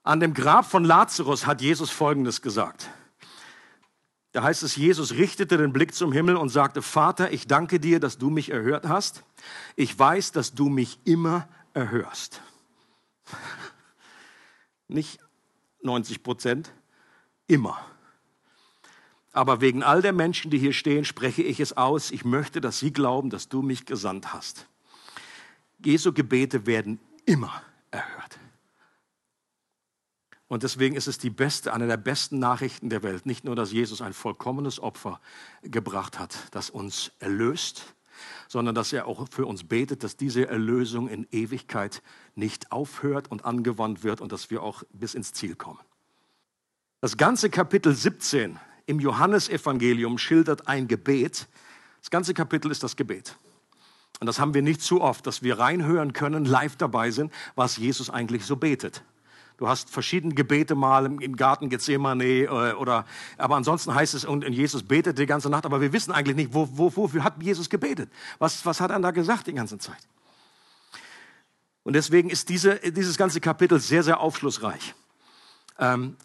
An 0.04 0.20
dem 0.20 0.34
Grab 0.34 0.66
von 0.66 0.84
Lazarus 0.84 1.46
hat 1.46 1.62
Jesus 1.62 1.90
Folgendes 1.90 2.42
gesagt. 2.42 2.90
Da 4.32 4.44
heißt 4.44 4.64
es, 4.64 4.76
Jesus 4.76 5.14
richtete 5.14 5.58
den 5.58 5.74
Blick 5.74 5.96
zum 5.96 6.12
Himmel 6.12 6.36
und 6.36 6.50
sagte, 6.50 6.82
Vater, 6.82 7.32
ich 7.32 7.48
danke 7.48 7.80
dir, 7.80 8.00
dass 8.00 8.18
du 8.18 8.30
mich 8.30 8.52
erhört 8.52 8.88
hast. 8.88 9.24
Ich 9.76 9.98
weiß, 9.98 10.32
dass 10.32 10.54
du 10.54 10.70
mich 10.70 11.00
immer 11.04 11.48
erhörst. 11.74 12.42
Nicht 14.88 15.20
90 15.82 16.24
Prozent, 16.24 16.74
immer. 17.48 17.80
Aber 19.32 19.62
wegen 19.62 19.84
all 19.84 20.02
der 20.02 20.14
Menschen, 20.14 20.52
die 20.52 20.58
hier 20.58 20.74
stehen, 20.74 21.06
spreche 21.06 21.44
ich 21.44 21.60
es 21.60 21.78
aus. 21.78 22.12
Ich 22.12 22.26
möchte, 22.26 22.62
dass 22.62 22.80
sie 22.80 22.92
glauben, 22.92 23.30
dass 23.30 23.48
du 23.48 23.62
mich 23.62 23.86
gesandt 23.86 24.34
hast. 24.34 24.68
Jesu 25.84 26.12
Gebete 26.12 26.66
werden 26.66 27.00
immer 27.26 27.62
erhört. 27.92 28.40
Und 30.48 30.64
deswegen 30.64 30.96
ist 30.96 31.08
es 31.08 31.20
die 31.20 31.30
beste, 31.30 31.74
eine 31.74 31.86
der 31.86 31.98
besten 31.98 32.40
Nachrichten 32.40 32.90
der 32.90 33.04
Welt. 33.04 33.28
Nicht 33.28 33.46
nur, 33.46 33.56
dass 33.56 33.72
Jesus 33.72 34.02
ein 34.02 34.14
vollkommenes 34.14 34.80
Opfer 34.80 35.22
gebracht 35.62 36.18
hat, 36.18 36.36
das 36.52 36.72
uns 36.72 37.12
erlöst, 37.20 37.94
sondern 38.48 38.76
dass 38.76 38.94
er 38.94 39.08
auch 39.08 39.28
für 39.30 39.46
uns 39.46 39.64
betet, 39.64 40.04
dass 40.04 40.18
diese 40.18 40.48
Erlösung 40.48 41.08
in 41.08 41.28
Ewigkeit 41.32 42.02
nicht 42.36 42.72
aufhört 42.72 43.30
und 43.32 43.46
angewandt 43.46 44.04
wird 44.04 44.22
und 44.22 44.32
dass 44.32 44.50
wir 44.50 44.64
auch 44.64 44.84
bis 44.92 45.14
ins 45.14 45.34
Ziel 45.34 45.56
kommen. 45.56 45.80
Das 47.02 47.18
ganze 47.18 47.50
Kapitel 47.50 47.94
17 47.94 48.60
im 48.86 49.00
Johannesevangelium 49.00 50.18
schildert 50.18 50.68
ein 50.68 50.88
Gebet. 50.88 51.48
Das 52.02 52.10
ganze 52.10 52.34
Kapitel 52.34 52.72
ist 52.72 52.84
das 52.84 52.96
Gebet. 52.96 53.38
Und 54.20 54.28
das 54.28 54.40
haben 54.40 54.54
wir 54.54 54.62
nicht 54.62 54.82
zu 54.82 55.02
oft, 55.02 55.26
dass 55.26 55.44
wir 55.44 55.60
reinhören 55.60 56.12
können, 56.14 56.44
live 56.44 56.76
dabei 56.76 57.12
sind, 57.12 57.32
was 57.56 57.78
Jesus 57.78 58.10
eigentlich 58.10 58.46
so 58.46 58.56
betet. 58.56 59.04
Du 59.60 59.68
hast 59.68 59.90
verschiedene 59.90 60.34
Gebete 60.34 60.74
mal 60.74 61.06
im, 61.06 61.36
Garten 61.36 61.68
Gethsemane 61.68 62.24
äh, 62.24 62.48
oder, 62.48 63.06
aber 63.38 63.58
ansonsten 63.58 63.94
heißt 63.94 64.14
es, 64.14 64.24
und 64.24 64.48
Jesus 64.48 64.84
betet 64.84 65.20
die 65.20 65.26
ganze 65.26 65.50
Nacht, 65.50 65.66
aber 65.66 65.82
wir 65.82 65.92
wissen 65.92 66.14
eigentlich 66.14 66.38
nicht, 66.38 66.54
wo, 66.54 66.70
wo, 66.72 66.96
wofür 66.96 67.26
hat 67.26 67.44
Jesus 67.44 67.70
gebetet? 67.70 68.10
Was, 68.38 68.66
was 68.66 68.80
hat 68.80 68.90
er 68.90 69.00
da 69.02 69.12
gesagt 69.12 69.48
die 69.48 69.54
ganze 69.54 69.78
Zeit? 69.78 70.00
Und 71.84 71.92
deswegen 71.92 72.30
ist 72.30 72.48
diese, 72.48 72.76
dieses 72.78 73.18
ganze 73.18 73.42
Kapitel 73.42 73.82
sehr, 73.82 74.02
sehr 74.02 74.22
aufschlussreich. 74.22 74.96
Ähm, 75.78 76.16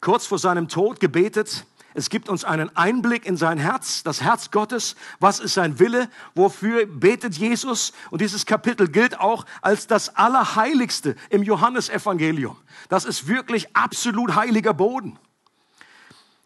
kurz 0.00 0.26
vor 0.26 0.38
seinem 0.38 0.68
Tod 0.68 1.00
gebetet, 1.00 1.66
es 1.94 2.10
gibt 2.10 2.28
uns 2.28 2.44
einen 2.44 2.76
Einblick 2.76 3.24
in 3.24 3.36
sein 3.36 3.56
Herz, 3.56 4.02
das 4.02 4.20
Herz 4.20 4.50
Gottes. 4.50 4.96
Was 5.20 5.38
ist 5.38 5.54
sein 5.54 5.78
Wille? 5.78 6.10
Wofür 6.34 6.86
betet 6.86 7.36
Jesus? 7.36 7.92
Und 8.10 8.20
dieses 8.20 8.46
Kapitel 8.46 8.88
gilt 8.88 9.20
auch 9.20 9.46
als 9.62 9.86
das 9.86 10.16
Allerheiligste 10.16 11.14
im 11.30 11.44
Johannesevangelium. 11.44 12.56
Das 12.88 13.04
ist 13.04 13.28
wirklich 13.28 13.76
absolut 13.76 14.34
heiliger 14.34 14.74
Boden. 14.74 15.20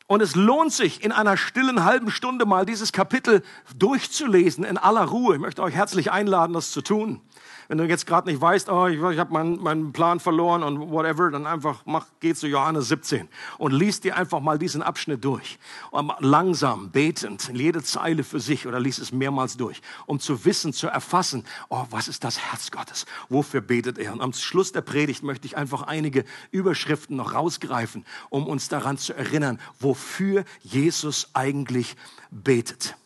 Und 0.07 0.23
es 0.23 0.35
lohnt 0.35 0.73
sich, 0.73 1.03
in 1.03 1.13
einer 1.13 1.39
stillen 1.39 1.85
halben 1.85 2.11
Stunde 2.11 2.45
mal 2.45 2.67
dieses 2.67 2.93
Kapitel 2.93 3.43
durchzulesen 3.77 4.65
in 4.65 4.77
aller 4.77 5.05
Ruhe. 5.05 5.35
Ich 5.35 5.41
möchte 5.41 5.63
euch 5.63 5.75
herzlich 5.75 6.11
einladen, 6.11 6.53
das 6.53 6.73
zu 6.73 6.83
tun. 6.83 7.23
Wenn 7.69 7.77
du 7.77 7.85
jetzt 7.85 8.07
gerade 8.07 8.31
nicht 8.31 8.41
weißt, 8.41 8.71
oh, 8.71 8.87
ich, 8.87 8.99
ich 8.99 9.19
habe 9.19 9.31
meinen, 9.31 9.63
meinen 9.63 9.93
Plan 9.93 10.21
verloren 10.21 10.63
und 10.63 10.91
whatever, 10.91 11.31
dann 11.31 11.47
einfach 11.47 11.83
mach, 11.85 12.07
geh 12.21 12.33
zu 12.35 12.49
Johannes 12.49 12.89
17 12.89 13.29
und 13.59 13.73
lies 13.73 14.01
dir 14.01 14.17
einfach 14.17 14.41
mal 14.41 14.59
diesen 14.59 14.81
Abschnitt 14.81 15.23
durch. 15.23 15.59
Und 15.91 16.11
langsam, 16.21 16.91
betend, 16.91 17.51
jede 17.53 17.83
Zeile 17.83 18.25
für 18.25 18.41
sich 18.41 18.67
oder 18.67 18.81
lies 18.81 18.97
es 18.97 19.13
mehrmals 19.13 19.59
durch, 19.59 19.83
um 20.07 20.19
zu 20.19 20.47
wissen, 20.47 20.73
zu 20.73 20.87
erfassen, 20.87 21.45
oh, 21.69 21.85
was 21.91 22.09
ist 22.09 22.25
das 22.25 22.39
Herz 22.39 22.71
Gottes? 22.71 23.05
Wofür 23.29 23.61
betet 23.61 23.99
er? 23.99 24.15
Und 24.15 24.23
am 24.23 24.33
Schluss 24.33 24.73
der 24.73 24.81
Predigt 24.81 25.23
möchte 25.23 25.47
ich 25.47 25.59
einfach 25.59 25.83
einige 25.83 26.25
Überschriften 26.51 27.17
noch 27.17 27.35
rausgreifen, 27.35 28.07
um 28.31 28.47
uns 28.47 28.69
daran 28.71 28.97
zu 28.97 29.13
erinnern, 29.13 29.61
wofür 29.79 30.45
Jesus 30.63 31.29
eigentlich 31.35 31.97
betet. 32.31 32.97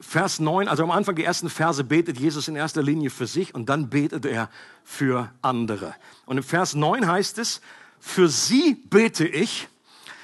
Vers 0.00 0.40
9, 0.40 0.66
also 0.66 0.82
am 0.82 0.90
Anfang 0.90 1.14
die 1.14 1.24
ersten 1.24 1.50
Verse 1.50 1.84
betet 1.84 2.18
Jesus 2.18 2.48
in 2.48 2.56
erster 2.56 2.82
Linie 2.82 3.10
für 3.10 3.26
sich 3.26 3.54
und 3.54 3.68
dann 3.68 3.90
betet 3.90 4.24
er 4.24 4.50
für 4.82 5.30
andere. 5.42 5.94
Und 6.24 6.38
im 6.38 6.42
Vers 6.42 6.74
9 6.74 7.06
heißt 7.06 7.38
es, 7.38 7.60
für 7.98 8.28
sie 8.28 8.74
bete 8.74 9.26
ich, 9.26 9.68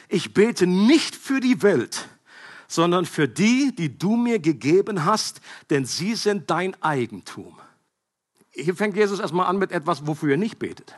ich 0.09 0.33
bete 0.33 0.67
nicht 0.67 1.15
für 1.15 1.41
die 1.41 1.63
Welt, 1.63 2.09
sondern 2.69 3.05
für 3.05 3.29
die, 3.29 3.75
die 3.77 3.99
du 3.99 4.17
mir 4.17 4.39
gegeben 4.39 5.05
hast, 5.05 5.41
denn 5.69 5.85
sie 5.85 6.15
sind 6.15 6.51
dein 6.51 6.81
Eigentum. 6.83 7.59
Hier 8.51 8.75
fängt 8.75 8.97
Jesus 8.97 9.21
erstmal 9.21 9.47
an 9.47 9.59
mit 9.59 9.73
etwas, 9.73 10.07
wofür 10.07 10.33
er 10.33 10.37
nicht 10.39 10.59
betet. 10.59 10.97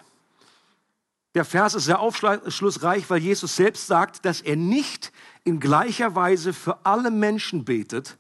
Der 1.35 1.45
Vers 1.45 1.75
ist 1.75 1.85
sehr 1.85 1.99
aufschlussreich, 1.99 3.11
weil 3.11 3.19
Jesus 3.19 3.57
selbst 3.57 3.89
sagt, 3.89 4.25
dass 4.25 4.41
er 4.41 4.57
nicht 4.57 5.13
in 5.45 5.59
gleicher 5.59 6.15
Weise 6.15 6.53
für 6.53 6.87
alle 6.87 7.11
Menschen 7.11 7.65
betet, 7.65 8.17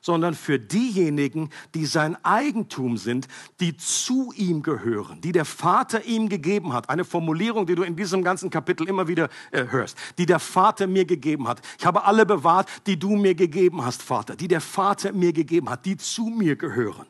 sondern 0.00 0.34
für 0.34 0.58
diejenigen, 0.58 1.50
die 1.74 1.86
sein 1.86 2.16
Eigentum 2.24 2.96
sind, 2.96 3.28
die 3.60 3.76
zu 3.76 4.32
ihm 4.34 4.62
gehören, 4.62 5.20
die 5.20 5.32
der 5.32 5.44
Vater 5.44 6.04
ihm 6.04 6.28
gegeben 6.28 6.72
hat. 6.72 6.88
Eine 6.88 7.04
Formulierung, 7.04 7.66
die 7.66 7.74
du 7.74 7.82
in 7.82 7.96
diesem 7.96 8.24
ganzen 8.24 8.50
Kapitel 8.50 8.88
immer 8.88 9.08
wieder 9.08 9.28
äh, 9.50 9.66
hörst, 9.68 9.96
die 10.18 10.26
der 10.26 10.38
Vater 10.38 10.86
mir 10.86 11.04
gegeben 11.04 11.48
hat. 11.48 11.60
Ich 11.78 11.86
habe 11.86 12.04
alle 12.04 12.24
bewahrt, 12.24 12.68
die 12.86 12.98
du 12.98 13.16
mir 13.16 13.34
gegeben 13.34 13.84
hast, 13.84 14.02
Vater, 14.02 14.36
die 14.36 14.48
der 14.48 14.60
Vater 14.60 15.12
mir 15.12 15.32
gegeben 15.32 15.68
hat, 15.68 15.84
die 15.84 15.96
zu 15.96 16.26
mir 16.26 16.56
gehören. 16.56 17.06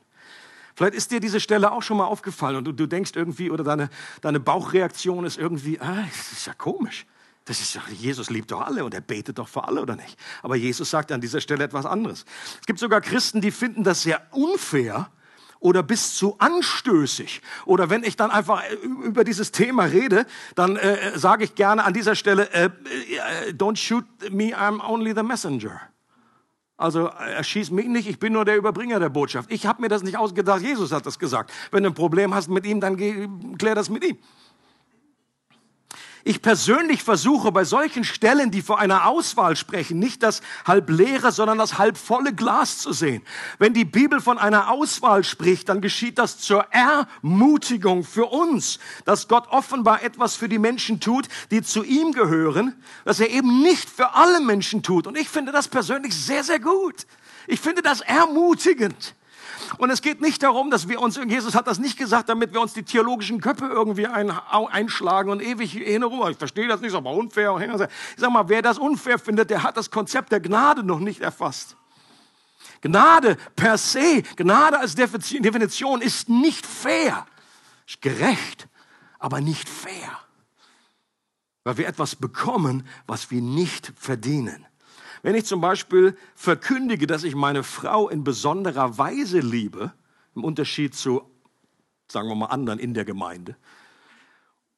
Vielleicht 0.74 0.94
ist 0.94 1.10
dir 1.10 1.20
diese 1.20 1.40
Stelle 1.40 1.72
auch 1.72 1.82
schon 1.82 1.98
mal 1.98 2.06
aufgefallen 2.06 2.56
und 2.56 2.64
du, 2.64 2.72
du 2.72 2.86
denkst 2.86 3.12
irgendwie, 3.14 3.50
oder 3.50 3.64
deine, 3.64 3.90
deine 4.22 4.40
Bauchreaktion 4.40 5.24
ist 5.24 5.36
irgendwie, 5.36 5.78
ah, 5.80 6.04
das 6.08 6.32
ist 6.32 6.46
ja 6.46 6.54
komisch. 6.54 7.06
Das 7.44 7.60
ist 7.60 7.74
doch, 7.74 7.88
Jesus 7.88 8.30
liebt 8.30 8.50
doch 8.50 8.60
alle 8.60 8.84
und 8.84 8.94
er 8.94 9.00
betet 9.00 9.38
doch 9.38 9.48
für 9.48 9.64
alle, 9.64 9.80
oder 9.80 9.96
nicht? 9.96 10.18
Aber 10.42 10.56
Jesus 10.56 10.90
sagt 10.90 11.10
an 11.10 11.20
dieser 11.20 11.40
Stelle 11.40 11.64
etwas 11.64 11.86
anderes. 11.86 12.24
Es 12.60 12.66
gibt 12.66 12.78
sogar 12.78 13.00
Christen, 13.00 13.40
die 13.40 13.50
finden 13.50 13.82
das 13.82 14.02
sehr 14.02 14.22
unfair 14.32 15.10
oder 15.60 15.82
bis 15.82 16.14
zu 16.14 16.36
anstößig. 16.38 17.42
Oder 17.66 17.90
wenn 17.90 18.02
ich 18.02 18.16
dann 18.16 18.30
einfach 18.30 18.62
äh, 18.62 18.74
über 18.84 19.24
dieses 19.24 19.52
Thema 19.52 19.84
rede, 19.84 20.26
dann 20.54 20.76
äh, 20.76 21.18
sage 21.18 21.44
ich 21.44 21.54
gerne 21.54 21.84
an 21.84 21.94
dieser 21.94 22.14
Stelle, 22.14 22.50
äh, 22.52 22.64
äh, 22.66 23.52
don't 23.52 23.76
shoot 23.76 24.04
me, 24.30 24.56
I'm 24.56 24.80
only 24.80 25.14
the 25.14 25.22
messenger. 25.22 25.80
Also 26.76 27.06
erschieß 27.08 27.70
mich 27.72 27.86
nicht, 27.88 28.08
ich 28.08 28.18
bin 28.18 28.32
nur 28.32 28.46
der 28.46 28.56
Überbringer 28.56 28.98
der 28.98 29.10
Botschaft. 29.10 29.52
Ich 29.52 29.66
habe 29.66 29.82
mir 29.82 29.88
das 29.88 30.02
nicht 30.02 30.16
ausgedacht, 30.16 30.62
Jesus 30.62 30.92
hat 30.92 31.04
das 31.04 31.18
gesagt. 31.18 31.52
Wenn 31.70 31.82
du 31.82 31.90
ein 31.90 31.94
Problem 31.94 32.34
hast 32.34 32.48
mit 32.48 32.64
ihm, 32.64 32.80
dann 32.80 32.96
klär 33.58 33.74
das 33.74 33.90
mit 33.90 34.02
ihm. 34.02 34.16
Ich 36.24 36.42
persönlich 36.42 37.02
versuche 37.02 37.50
bei 37.50 37.64
solchen 37.64 38.04
Stellen, 38.04 38.50
die 38.50 38.60
vor 38.60 38.78
einer 38.78 39.06
Auswahl 39.06 39.56
sprechen, 39.56 39.98
nicht 39.98 40.22
das 40.22 40.42
halb 40.66 40.90
leere, 40.90 41.32
sondern 41.32 41.56
das 41.56 41.78
halb 41.78 41.96
volle 41.96 42.34
Glas 42.34 42.78
zu 42.78 42.92
sehen. 42.92 43.22
Wenn 43.58 43.72
die 43.72 43.84
Bibel 43.84 44.20
von 44.20 44.38
einer 44.38 44.70
Auswahl 44.70 45.24
spricht, 45.24 45.68
dann 45.68 45.80
geschieht 45.80 46.18
das 46.18 46.38
zur 46.38 46.66
Ermutigung 46.70 48.04
für 48.04 48.26
uns, 48.26 48.78
dass 49.04 49.28
Gott 49.28 49.48
offenbar 49.48 50.02
etwas 50.02 50.36
für 50.36 50.48
die 50.48 50.58
Menschen 50.58 51.00
tut, 51.00 51.26
die 51.50 51.62
zu 51.62 51.82
ihm 51.84 52.12
gehören, 52.12 52.74
dass 53.04 53.20
er 53.20 53.30
eben 53.30 53.62
nicht 53.62 53.88
für 53.88 54.14
alle 54.14 54.40
Menschen 54.40 54.82
tut. 54.82 55.06
Und 55.06 55.16
ich 55.16 55.28
finde 55.28 55.52
das 55.52 55.68
persönlich 55.68 56.14
sehr, 56.14 56.44
sehr 56.44 56.60
gut. 56.60 57.06
Ich 57.46 57.60
finde 57.60 57.82
das 57.82 58.00
ermutigend. 58.02 59.14
Und 59.78 59.90
es 59.90 60.02
geht 60.02 60.20
nicht 60.20 60.42
darum, 60.42 60.70
dass 60.70 60.88
wir 60.88 61.00
uns, 61.00 61.16
Jesus 61.16 61.54
hat 61.54 61.66
das 61.66 61.78
nicht 61.78 61.96
gesagt, 61.96 62.28
damit 62.28 62.52
wir 62.52 62.60
uns 62.60 62.72
die 62.72 62.82
theologischen 62.82 63.40
Köpfe 63.40 63.66
irgendwie 63.66 64.06
ein, 64.06 64.30
einschlagen 64.30 65.30
und 65.30 65.42
ewig 65.42 65.76
in 65.76 66.02
Ruhe. 66.02 66.30
Ich 66.30 66.36
verstehe 66.36 66.68
das 66.68 66.80
nicht, 66.80 66.90
ist 66.90 66.96
aber 66.96 67.12
unfair. 67.12 67.56
Ich 67.58 68.20
sag 68.20 68.30
mal, 68.30 68.48
wer 68.48 68.62
das 68.62 68.78
unfair 68.78 69.18
findet, 69.18 69.50
der 69.50 69.62
hat 69.62 69.76
das 69.76 69.90
Konzept 69.90 70.32
der 70.32 70.40
Gnade 70.40 70.82
noch 70.82 71.00
nicht 71.00 71.20
erfasst. 71.20 71.76
Gnade 72.80 73.36
per 73.56 73.78
se, 73.78 74.22
Gnade 74.36 74.78
als 74.78 74.94
Definition 74.94 76.00
ist 76.00 76.28
nicht 76.28 76.66
fair. 76.66 77.26
Ist 77.86 78.00
gerecht, 78.00 78.68
aber 79.18 79.40
nicht 79.40 79.68
fair. 79.68 80.18
Weil 81.64 81.76
wir 81.76 81.86
etwas 81.86 82.16
bekommen, 82.16 82.86
was 83.06 83.30
wir 83.30 83.42
nicht 83.42 83.92
verdienen. 83.96 84.66
Wenn 85.22 85.34
ich 85.34 85.44
zum 85.44 85.60
Beispiel 85.60 86.16
verkündige, 86.34 87.06
dass 87.06 87.24
ich 87.24 87.34
meine 87.34 87.62
Frau 87.62 88.08
in 88.08 88.24
besonderer 88.24 88.96
Weise 88.98 89.40
liebe, 89.40 89.92
im 90.34 90.44
Unterschied 90.44 90.94
zu, 90.94 91.22
sagen 92.10 92.28
wir 92.28 92.34
mal, 92.34 92.46
anderen 92.46 92.78
in 92.78 92.94
der 92.94 93.04
Gemeinde, 93.04 93.56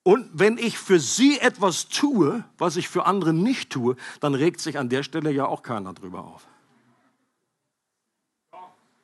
und 0.05 0.29
wenn 0.33 0.59
ich 0.59 0.79
für 0.79 0.99
sie 0.99 1.39
etwas 1.39 1.89
tue, 1.89 2.45
was 2.59 2.77
ich 2.77 2.89
für 2.89 3.07
andere 3.07 3.33
nicht 3.33 3.71
tue, 3.71 3.95
dann 4.21 4.35
regt 4.35 4.61
sich 4.61 4.79
an 4.79 4.89
der 4.89 5.05
Stelle 5.05 5.31
ja 5.31 5.47
auch 5.47 5.63
keiner 5.63 5.93
drüber 5.93 6.25
auf. 6.25 6.49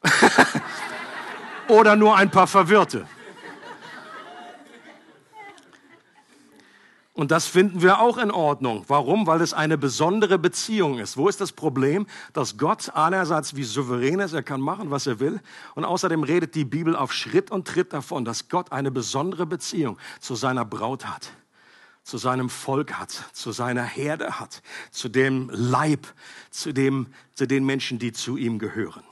Oder 1.69 1.95
nur 1.95 2.17
ein 2.17 2.31
paar 2.31 2.49
Verwirrte. 2.49 3.07
Und 7.19 7.33
das 7.33 7.49
finden 7.49 7.83
wir 7.83 7.99
auch 7.99 8.17
in 8.17 8.31
Ordnung. 8.31 8.85
Warum? 8.87 9.27
Weil 9.27 9.41
es 9.41 9.53
eine 9.53 9.77
besondere 9.77 10.39
Beziehung 10.39 11.01
ist. 11.01 11.17
Wo 11.17 11.29
ist 11.29 11.41
das 11.41 11.51
Problem? 11.51 12.07
Dass 12.33 12.59
Gott 12.59 12.91
einerseits 12.95 13.57
wie 13.57 13.65
souverän 13.65 14.21
ist, 14.21 14.35
er 14.35 14.45
kann 14.45 14.61
machen, 14.61 14.93
was 14.93 15.09
er 15.09 15.19
will. 15.19 15.41
Und 15.75 15.85
außerdem 15.85 16.23
redet 16.23 16.55
die 16.55 16.65
Bibel 16.65 16.95
auf 16.95 17.13
Schritt 17.13 17.51
und 17.51 17.67
Tritt 17.67 17.93
davon, 17.93 18.25
dass 18.25 18.49
Gott 18.49 18.71
eine 18.71 18.93
besondere 18.93 19.47
Beziehung 19.47 19.99
zu 20.21 20.37
seiner 20.37 20.65
Braut 20.65 21.07
hat, 21.07 21.33
zu 22.05 22.19
seinem 22.19 22.49
Volk 22.49 22.93
hat, 22.93 23.11
zu 23.33 23.51
seiner 23.51 23.83
Herde 23.83 24.39
hat, 24.39 24.63
zu 24.93 25.09
dem 25.09 25.51
Leib, 25.53 26.07
zu, 26.53 26.73
dem, 26.73 27.09
zu 27.35 27.49
den 27.49 27.67
Menschen, 27.67 27.99
die 27.99 28.13
zu 28.13 28.37
ihm 28.37 28.61
gehören. 28.61 29.03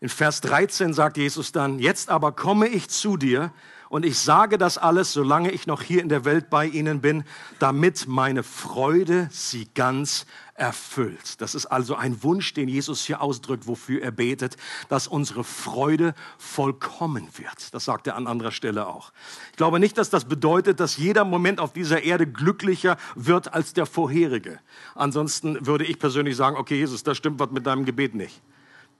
In 0.00 0.08
Vers 0.08 0.40
13 0.40 0.94
sagt 0.94 1.18
Jesus 1.18 1.52
dann, 1.52 1.78
jetzt 1.78 2.08
aber 2.08 2.32
komme 2.32 2.68
ich 2.68 2.88
zu 2.88 3.18
dir 3.18 3.52
Und 3.92 4.06
ich 4.06 4.18
sage 4.18 4.56
das 4.56 4.78
alles, 4.78 5.12
solange 5.12 5.50
ich 5.50 5.66
noch 5.66 5.82
hier 5.82 6.00
in 6.00 6.08
der 6.08 6.24
Welt 6.24 6.48
bei 6.48 6.64
ihnen 6.64 7.02
bin, 7.02 7.24
damit 7.58 8.08
meine 8.08 8.42
Freude 8.42 9.28
sie 9.30 9.68
ganz 9.74 10.24
erfüllt. 10.54 11.42
Das 11.42 11.54
ist 11.54 11.66
also 11.66 11.94
ein 11.94 12.22
Wunsch, 12.22 12.54
den 12.54 12.70
Jesus 12.70 13.04
hier 13.04 13.20
ausdrückt, 13.20 13.66
wofür 13.66 14.00
er 14.00 14.10
betet, 14.10 14.56
dass 14.88 15.08
unsere 15.08 15.44
Freude 15.44 16.14
vollkommen 16.38 17.28
wird. 17.36 17.74
Das 17.74 17.84
sagt 17.84 18.06
er 18.06 18.16
an 18.16 18.26
anderer 18.26 18.52
Stelle 18.52 18.86
auch. 18.86 19.12
Ich 19.50 19.58
glaube 19.58 19.78
nicht, 19.78 19.98
dass 19.98 20.08
das 20.08 20.24
bedeutet, 20.24 20.80
dass 20.80 20.96
jeder 20.96 21.26
Moment 21.26 21.60
auf 21.60 21.74
dieser 21.74 22.02
Erde 22.02 22.26
glücklicher 22.26 22.96
wird 23.14 23.52
als 23.52 23.74
der 23.74 23.84
vorherige. 23.84 24.58
Ansonsten 24.94 25.66
würde 25.66 25.84
ich 25.84 25.98
persönlich 25.98 26.36
sagen, 26.36 26.56
okay, 26.56 26.76
Jesus, 26.76 27.02
da 27.02 27.14
stimmt 27.14 27.40
was 27.40 27.50
mit 27.50 27.66
deinem 27.66 27.84
Gebet 27.84 28.14
nicht. 28.14 28.40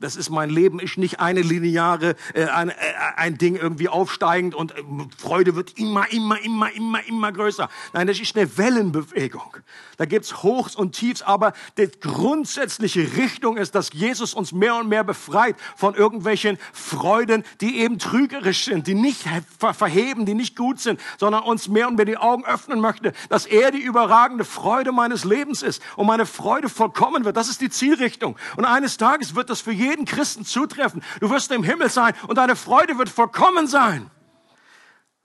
Das 0.03 0.17
ist 0.17 0.31
mein 0.31 0.51
Leben, 0.51 0.81
ist 0.81 0.99
nicht 0.99 1.21
eine 1.21 1.43
lineare, 1.43 2.17
äh, 2.35 2.47
ein, 2.47 2.71
äh, 2.71 2.75
ein 3.17 3.39
Ding 3.39 3.55
irgendwie 3.55 3.89
aufsteigend 3.89 4.55
und 4.55 4.73
äh, 4.73 4.83
Freude 5.17 5.55
wird 5.55 5.79
immer, 5.79 6.11
immer, 6.13 6.43
immer, 6.43 6.73
immer, 6.73 7.07
immer 7.07 7.31
größer. 7.31 7.69
Nein, 7.93 8.09
das 8.09 8.19
ist 8.19 8.37
eine 8.37 8.59
Wellenbewegung. 8.59 9.57
Da 9.99 10.05
gibt's 10.05 10.43
Hochs 10.43 10.75
und 10.75 10.93
Tiefs, 10.93 11.23
aber 11.23 11.53
die 11.79 11.89
grundsätzliche 12.01 13.17
Richtung 13.17 13.57
ist, 13.57 13.77
dass 13.77 13.93
Jesus 13.93 14.35
uns 14.35 14.51
mehr 14.51 14.75
und 14.75 14.89
mehr 14.89 15.05
befreit 15.05 15.55
von 15.77 15.95
irgendwelchen 15.95 16.59
Freuden, 16.73 17.45
die 17.61 17.79
eben 17.79 18.01
trügerisch 18.01 18.65
sind, 18.65 18.89
die 18.89 18.95
nicht 18.95 19.23
ver 19.59 19.75
verheben, 19.75 20.27
die 20.27 20.35
nicht 20.35 20.57
gut 20.57 20.81
sind, 20.81 21.01
sondern 21.19 21.45
uns 21.45 21.69
mehr 21.69 21.87
und 21.87 21.95
mehr 21.95 22.07
die 22.07 22.17
Augen 22.17 22.45
öffnen 22.45 22.81
möchte, 22.81 23.13
dass 23.29 23.47
er 23.47 23.71
die 23.71 23.81
überragende 23.81 24.45
Freude 24.45 24.91
meines 24.91 25.25
Lebens 25.25 25.63
ist 25.63 25.81
und 25.95 26.07
meine 26.07 26.27
Freude 26.27 26.69
vollkommen 26.69 27.25
wird. 27.25 27.37
Das 27.37 27.49
ist 27.49 27.61
die 27.61 27.71
Zielrichtung. 27.71 28.37
Und 28.57 28.65
eines 28.65 28.97
Tages 28.97 29.37
wird 29.37 29.49
das 29.49 29.61
für 29.61 29.73
jeden 29.73 29.92
jeden 29.93 30.07
Christen 30.07 30.45
zutreffen. 30.45 31.03
Du 31.21 31.31
wirst 31.31 31.51
im 31.53 31.63
Himmel 31.63 31.91
sein 31.91 32.15
und 32.27 32.39
deine 32.39 32.57
Freude 32.57 32.99
wird 32.99 33.09
vollkommen 33.09 33.67
sein. 33.67 34.11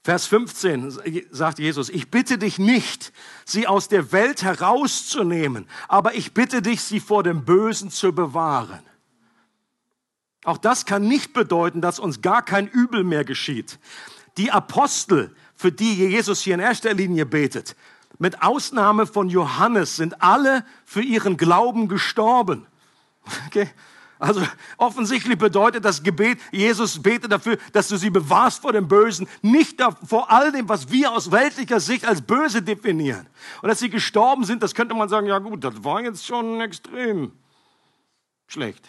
Vers 0.03 0.25
15 0.27 0.99
sagt 1.31 1.59
Jesus, 1.59 1.89
ich 1.89 2.09
bitte 2.09 2.37
dich 2.37 2.59
nicht, 2.59 3.11
sie 3.45 3.67
aus 3.67 3.89
der 3.89 4.11
Welt 4.11 4.41
herauszunehmen, 4.41 5.67
aber 5.87 6.15
ich 6.15 6.33
bitte 6.33 6.61
dich, 6.61 6.81
sie 6.81 6.99
vor 6.99 7.23
dem 7.23 7.43
Bösen 7.43 7.89
zu 7.89 8.13
bewahren. 8.13 8.83
Auch 10.45 10.57
das 10.57 10.85
kann 10.85 11.07
nicht 11.07 11.33
bedeuten, 11.33 11.81
dass 11.81 11.99
uns 11.99 12.21
gar 12.21 12.41
kein 12.41 12.67
Übel 12.67 13.03
mehr 13.03 13.25
geschieht. 13.25 13.79
Die 14.37 14.51
Apostel, 14.51 15.35
für 15.55 15.73
die 15.73 15.95
Jesus 15.95 16.41
hier 16.41 16.53
in 16.53 16.61
erster 16.61 16.93
Linie 16.93 17.25
betet, 17.25 17.75
mit 18.17 18.41
Ausnahme 18.41 19.07
von 19.07 19.29
Johannes, 19.29 19.97
sind 19.97 20.21
alle 20.21 20.63
für 20.85 21.01
ihren 21.01 21.35
Glauben 21.35 21.89
gestorben. 21.89 22.65
Okay? 23.47 23.69
Also 24.19 24.41
offensichtlich 24.77 25.37
bedeutet 25.37 25.85
das 25.85 26.01
Gebet, 26.01 26.39
Jesus 26.51 27.01
bete 27.01 27.27
dafür, 27.29 27.57
dass 27.71 27.87
du 27.87 27.97
sie 27.97 28.09
bewahrst 28.09 28.61
vor 28.61 28.73
dem 28.73 28.87
Bösen, 28.87 29.27
nicht 29.41 29.81
vor 30.05 30.31
all 30.31 30.51
dem, 30.51 30.67
was 30.67 30.91
wir 30.91 31.11
aus 31.11 31.31
weltlicher 31.31 31.79
Sicht 31.79 32.05
als 32.05 32.21
böse 32.21 32.61
definieren. 32.61 33.27
Und 33.61 33.69
dass 33.69 33.79
sie 33.79 33.89
gestorben 33.89 34.43
sind, 34.43 34.63
das 34.63 34.73
könnte 34.73 34.95
man 34.95 35.09
sagen, 35.09 35.27
ja 35.27 35.37
gut, 35.39 35.63
das 35.63 35.83
war 35.83 36.01
jetzt 36.01 36.25
schon 36.25 36.61
extrem 36.61 37.31
schlecht. 38.47 38.83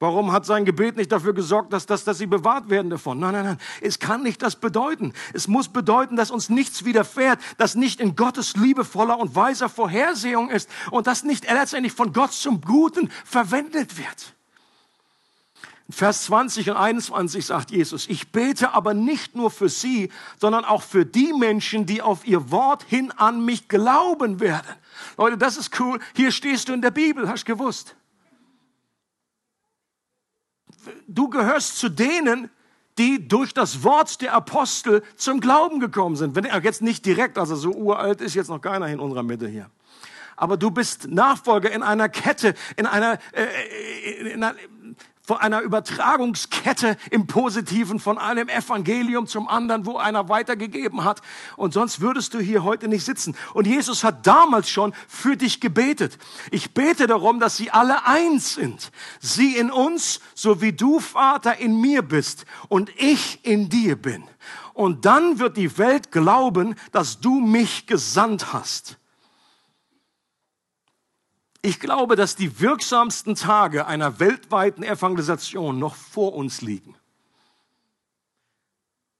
Warum 0.00 0.32
hat 0.32 0.46
sein 0.46 0.64
Gebet 0.64 0.96
nicht 0.96 1.12
dafür 1.12 1.34
gesorgt, 1.34 1.74
dass, 1.74 1.84
dass, 1.84 2.04
dass 2.04 2.16
sie 2.16 2.26
bewahrt 2.26 2.70
werden 2.70 2.88
davon? 2.90 3.20
Nein, 3.20 3.34
nein, 3.34 3.44
nein. 3.44 3.58
Es 3.82 3.98
kann 3.98 4.22
nicht 4.22 4.40
das 4.40 4.56
bedeuten. 4.56 5.12
Es 5.34 5.46
muss 5.46 5.68
bedeuten, 5.68 6.16
dass 6.16 6.30
uns 6.30 6.48
nichts 6.48 6.86
widerfährt, 6.86 7.38
dass 7.58 7.74
nicht 7.74 8.00
in 8.00 8.16
Gottes 8.16 8.56
liebevoller 8.56 9.18
und 9.18 9.36
weiser 9.36 9.68
Vorhersehung 9.68 10.48
ist 10.48 10.70
und 10.90 11.06
dass 11.06 11.22
nicht 11.22 11.44
letztendlich 11.44 11.92
von 11.92 12.14
Gott 12.14 12.32
zum 12.32 12.62
Guten 12.62 13.10
verwendet 13.26 13.98
wird. 13.98 14.34
Vers 15.90 16.24
20 16.24 16.70
und 16.70 16.76
21 16.76 17.44
sagt 17.44 17.70
Jesus, 17.70 18.08
ich 18.08 18.32
bete 18.32 18.72
aber 18.72 18.94
nicht 18.94 19.36
nur 19.36 19.50
für 19.50 19.68
sie, 19.68 20.10
sondern 20.38 20.64
auch 20.64 20.82
für 20.82 21.04
die 21.04 21.34
Menschen, 21.34 21.84
die 21.84 22.00
auf 22.00 22.26
ihr 22.26 22.50
Wort 22.50 22.84
hin 22.84 23.12
an 23.18 23.44
mich 23.44 23.68
glauben 23.68 24.40
werden. 24.40 24.76
Leute, 25.18 25.36
das 25.36 25.58
ist 25.58 25.78
cool. 25.78 26.00
Hier 26.14 26.32
stehst 26.32 26.70
du 26.70 26.72
in 26.72 26.80
der 26.80 26.90
Bibel, 26.90 27.28
hast 27.28 27.44
gewusst 27.44 27.96
du 31.06 31.28
gehörst 31.28 31.78
zu 31.78 31.88
denen, 31.88 32.50
die 32.98 33.26
durch 33.26 33.54
das 33.54 33.82
Wort 33.82 34.20
der 34.20 34.34
Apostel 34.34 35.02
zum 35.16 35.40
Glauben 35.40 35.80
gekommen 35.80 36.16
sind. 36.16 36.34
Wenn 36.34 36.44
jetzt 36.62 36.82
nicht 36.82 37.06
direkt, 37.06 37.38
also 37.38 37.56
so 37.56 37.70
uralt 37.70 38.20
ist 38.20 38.34
jetzt 38.34 38.48
noch 38.48 38.60
keiner 38.60 38.88
in 38.88 39.00
unserer 39.00 39.22
Mitte 39.22 39.48
hier. 39.48 39.70
Aber 40.36 40.56
du 40.56 40.70
bist 40.70 41.08
Nachfolger 41.08 41.70
in 41.70 41.82
einer 41.82 42.08
Kette, 42.08 42.54
in 42.76 42.86
einer, 42.86 43.18
äh, 43.32 44.32
in 44.32 44.42
einer 44.42 44.56
von 45.30 45.38
einer 45.38 45.60
Übertragungskette 45.60 46.96
im 47.12 47.28
Positiven, 47.28 48.00
von 48.00 48.18
einem 48.18 48.48
Evangelium 48.48 49.28
zum 49.28 49.46
anderen, 49.46 49.86
wo 49.86 49.96
einer 49.96 50.28
weitergegeben 50.28 51.04
hat. 51.04 51.22
Und 51.56 51.72
sonst 51.72 52.00
würdest 52.00 52.34
du 52.34 52.40
hier 52.40 52.64
heute 52.64 52.88
nicht 52.88 53.04
sitzen. 53.04 53.36
Und 53.54 53.68
Jesus 53.68 54.02
hat 54.02 54.26
damals 54.26 54.68
schon 54.68 54.92
für 55.06 55.36
dich 55.36 55.60
gebetet. 55.60 56.18
Ich 56.50 56.74
bete 56.74 57.06
darum, 57.06 57.38
dass 57.38 57.56
sie 57.56 57.70
alle 57.70 58.06
eins 58.06 58.54
sind. 58.54 58.90
Sie 59.20 59.56
in 59.56 59.70
uns, 59.70 60.18
so 60.34 60.60
wie 60.60 60.72
du, 60.72 60.98
Vater, 60.98 61.58
in 61.58 61.80
mir 61.80 62.02
bist 62.02 62.44
und 62.68 62.90
ich 62.96 63.38
in 63.44 63.68
dir 63.68 63.94
bin. 63.94 64.24
Und 64.74 65.04
dann 65.04 65.38
wird 65.38 65.56
die 65.56 65.78
Welt 65.78 66.10
glauben, 66.10 66.74
dass 66.90 67.20
du 67.20 67.38
mich 67.38 67.86
gesandt 67.86 68.52
hast. 68.52 68.99
Ich 71.62 71.78
glaube, 71.78 72.16
dass 72.16 72.36
die 72.36 72.60
wirksamsten 72.60 73.34
Tage 73.34 73.86
einer 73.86 74.18
weltweiten 74.18 74.82
Evangelisation 74.82 75.78
noch 75.78 75.94
vor 75.94 76.34
uns 76.34 76.62
liegen. 76.62 76.94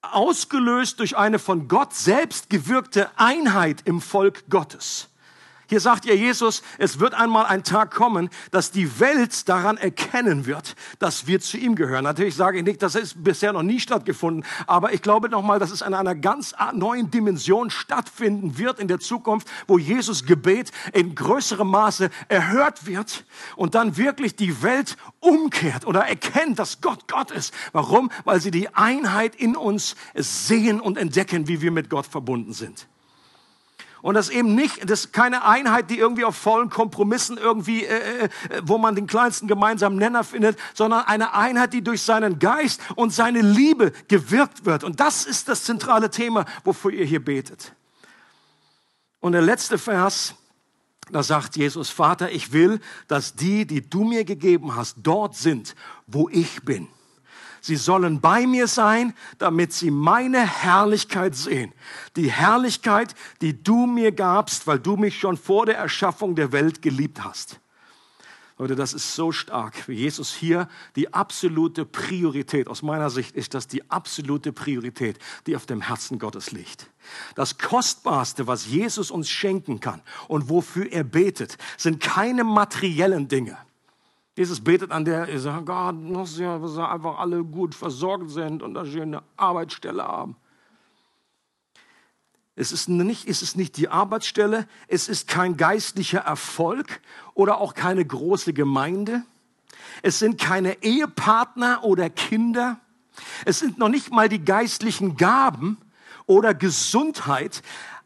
Ausgelöst 0.00 1.00
durch 1.00 1.18
eine 1.18 1.38
von 1.38 1.68
Gott 1.68 1.92
selbst 1.92 2.48
gewirkte 2.48 3.10
Einheit 3.18 3.82
im 3.84 4.00
Volk 4.00 4.48
Gottes. 4.48 5.09
Hier 5.70 5.78
sagt 5.78 6.04
ja 6.04 6.14
Jesus, 6.14 6.64
es 6.78 6.98
wird 6.98 7.14
einmal 7.14 7.46
ein 7.46 7.62
Tag 7.62 7.94
kommen, 7.94 8.28
dass 8.50 8.72
die 8.72 8.98
Welt 8.98 9.48
daran 9.48 9.76
erkennen 9.76 10.44
wird, 10.44 10.74
dass 10.98 11.28
wir 11.28 11.38
zu 11.40 11.58
ihm 11.58 11.76
gehören. 11.76 12.02
Natürlich 12.02 12.34
sage 12.34 12.58
ich 12.58 12.64
nicht, 12.64 12.82
das 12.82 12.96
ist 12.96 13.22
bisher 13.22 13.52
noch 13.52 13.62
nie 13.62 13.78
stattgefunden, 13.78 14.44
aber 14.66 14.92
ich 14.92 15.00
glaube 15.00 15.28
nochmal, 15.28 15.60
dass 15.60 15.70
es 15.70 15.82
in 15.82 15.94
einer 15.94 16.16
ganz 16.16 16.56
neuen 16.74 17.12
Dimension 17.12 17.70
stattfinden 17.70 18.58
wird 18.58 18.80
in 18.80 18.88
der 18.88 18.98
Zukunft, 18.98 19.46
wo 19.68 19.78
Jesus 19.78 20.26
Gebet 20.26 20.72
in 20.92 21.14
größerem 21.14 21.68
Maße 21.68 22.10
erhört 22.26 22.86
wird 22.86 23.24
und 23.54 23.76
dann 23.76 23.96
wirklich 23.96 24.34
die 24.34 24.64
Welt 24.64 24.96
umkehrt 25.20 25.86
oder 25.86 26.00
erkennt, 26.00 26.58
dass 26.58 26.80
Gott 26.80 27.06
Gott 27.06 27.30
ist. 27.30 27.54
Warum? 27.70 28.10
Weil 28.24 28.40
sie 28.40 28.50
die 28.50 28.74
Einheit 28.74 29.36
in 29.36 29.54
uns 29.54 29.94
sehen 30.16 30.80
und 30.80 30.98
entdecken, 30.98 31.46
wie 31.46 31.62
wir 31.62 31.70
mit 31.70 31.90
Gott 31.90 32.06
verbunden 32.06 32.54
sind. 32.54 32.88
Und 34.02 34.14
das 34.14 34.30
eben 34.30 34.54
nicht, 34.54 34.88
das 34.88 35.06
ist 35.06 35.12
keine 35.12 35.44
Einheit, 35.44 35.90
die 35.90 35.98
irgendwie 35.98 36.24
auf 36.24 36.36
vollen 36.36 36.70
Kompromissen 36.70 37.36
irgendwie, 37.36 37.84
äh, 37.84 38.24
äh, 38.24 38.28
wo 38.62 38.78
man 38.78 38.94
den 38.94 39.06
kleinsten 39.06 39.46
gemeinsamen 39.46 39.98
Nenner 39.98 40.24
findet, 40.24 40.58
sondern 40.74 41.04
eine 41.06 41.34
Einheit, 41.34 41.72
die 41.72 41.82
durch 41.82 42.02
seinen 42.02 42.38
Geist 42.38 42.80
und 42.96 43.12
seine 43.12 43.42
Liebe 43.42 43.92
gewirkt 44.08 44.64
wird. 44.64 44.84
Und 44.84 45.00
das 45.00 45.26
ist 45.26 45.48
das 45.48 45.64
zentrale 45.64 46.10
Thema, 46.10 46.46
wofür 46.64 46.92
ihr 46.92 47.04
hier 47.04 47.24
betet. 47.24 47.74
Und 49.20 49.32
der 49.32 49.42
letzte 49.42 49.76
Vers, 49.76 50.34
da 51.10 51.22
sagt 51.22 51.56
Jesus, 51.56 51.90
Vater, 51.90 52.30
ich 52.30 52.52
will, 52.52 52.80
dass 53.06 53.34
die, 53.34 53.66
die 53.66 53.88
du 53.88 54.04
mir 54.04 54.24
gegeben 54.24 54.76
hast, 54.76 54.96
dort 55.02 55.36
sind, 55.36 55.74
wo 56.06 56.28
ich 56.30 56.62
bin. 56.62 56.88
Sie 57.60 57.76
sollen 57.76 58.20
bei 58.20 58.46
mir 58.46 58.66
sein, 58.66 59.14
damit 59.38 59.72
sie 59.72 59.90
meine 59.90 60.46
Herrlichkeit 60.46 61.34
sehen. 61.34 61.72
Die 62.16 62.30
Herrlichkeit, 62.30 63.14
die 63.40 63.62
du 63.62 63.86
mir 63.86 64.12
gabst, 64.12 64.66
weil 64.66 64.78
du 64.78 64.96
mich 64.96 65.18
schon 65.18 65.36
vor 65.36 65.66
der 65.66 65.76
Erschaffung 65.76 66.34
der 66.34 66.52
Welt 66.52 66.82
geliebt 66.82 67.22
hast. 67.22 67.60
Leute, 68.60 68.76
das 68.76 68.92
ist 68.92 69.14
so 69.14 69.32
stark, 69.32 69.88
wie 69.88 69.94
Jesus 69.94 70.34
hier 70.34 70.68
die 70.94 71.14
absolute 71.14 71.86
Priorität, 71.86 72.68
aus 72.68 72.82
meiner 72.82 73.08
Sicht 73.08 73.34
ist 73.34 73.54
das 73.54 73.68
die 73.68 73.90
absolute 73.90 74.52
Priorität, 74.52 75.18
die 75.46 75.56
auf 75.56 75.64
dem 75.64 75.80
Herzen 75.80 76.18
Gottes 76.18 76.50
liegt. 76.50 76.90
Das 77.36 77.56
Kostbarste, 77.56 78.46
was 78.46 78.66
Jesus 78.66 79.10
uns 79.10 79.30
schenken 79.30 79.80
kann 79.80 80.02
und 80.28 80.50
wofür 80.50 80.92
er 80.92 81.04
betet, 81.04 81.56
sind 81.78 82.00
keine 82.00 82.44
materiellen 82.44 83.28
Dinge. 83.28 83.56
Jesus 84.40 84.62
betet 84.62 84.90
an 84.90 85.04
der, 85.04 85.28
er 85.28 85.38
sagt, 85.38 85.66
Gott, 85.66 85.96
dass 86.14 86.36
sie 86.36 86.46
einfach 86.46 87.18
alle 87.18 87.44
gut 87.44 87.74
versorgt 87.74 88.30
sind 88.30 88.62
und 88.62 88.74
eine 88.74 88.90
schöne 88.90 89.22
Arbeitsstelle 89.36 90.02
haben. 90.02 90.34
Es 92.56 92.72
ist, 92.72 92.88
nicht, 92.88 93.28
es 93.28 93.42
ist 93.42 93.58
nicht 93.58 93.76
die 93.76 93.90
Arbeitsstelle, 93.90 94.66
es 94.88 95.10
ist 95.10 95.28
kein 95.28 95.58
geistlicher 95.58 96.20
Erfolg 96.20 97.02
oder 97.34 97.58
auch 97.58 97.74
keine 97.74 98.02
große 98.02 98.54
Gemeinde. 98.54 99.24
Es 100.00 100.20
sind 100.20 100.40
keine 100.40 100.82
Ehepartner 100.82 101.84
oder 101.84 102.08
Kinder. 102.08 102.80
Es 103.44 103.58
sind 103.58 103.76
noch 103.76 103.90
nicht 103.90 104.10
mal 104.10 104.30
die 104.30 104.42
geistlichen 104.42 105.18
Gaben 105.18 105.76
oder 106.24 106.54
Gesundheit. 106.54 107.60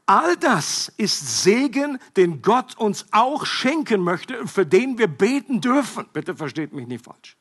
All 0.07 0.37
das 0.37 0.93
ist 0.97 1.43
Segen, 1.43 1.99
den 2.17 2.43
Gott 2.43 2.77
uns 2.77 3.07
auch 3.11 3.47
schenken 3.47 4.03
möchte 4.03 4.39
und 4.39 4.49
für 4.49 4.67
den 4.67 4.99
wir 4.99 5.09
beten 5.09 5.61
dürfen. 5.61 6.07
Bitte 6.13 6.37
versteht 6.37 6.73
mich 6.73 6.87
nicht 6.87 7.05
falsch. 7.05 7.37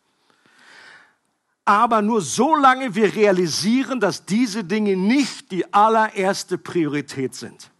aber 1.65 2.01
nur 2.01 2.21
solange 2.21 2.93
wir 2.93 3.15
realisieren, 3.15 3.99
dass 3.99 4.25
diese 4.25 4.63
Dinge 4.63 4.97
nicht 4.97 5.51
die 5.51 5.73
allererste 5.73 6.57
Priorität 6.57 7.35
sind. 7.35 7.71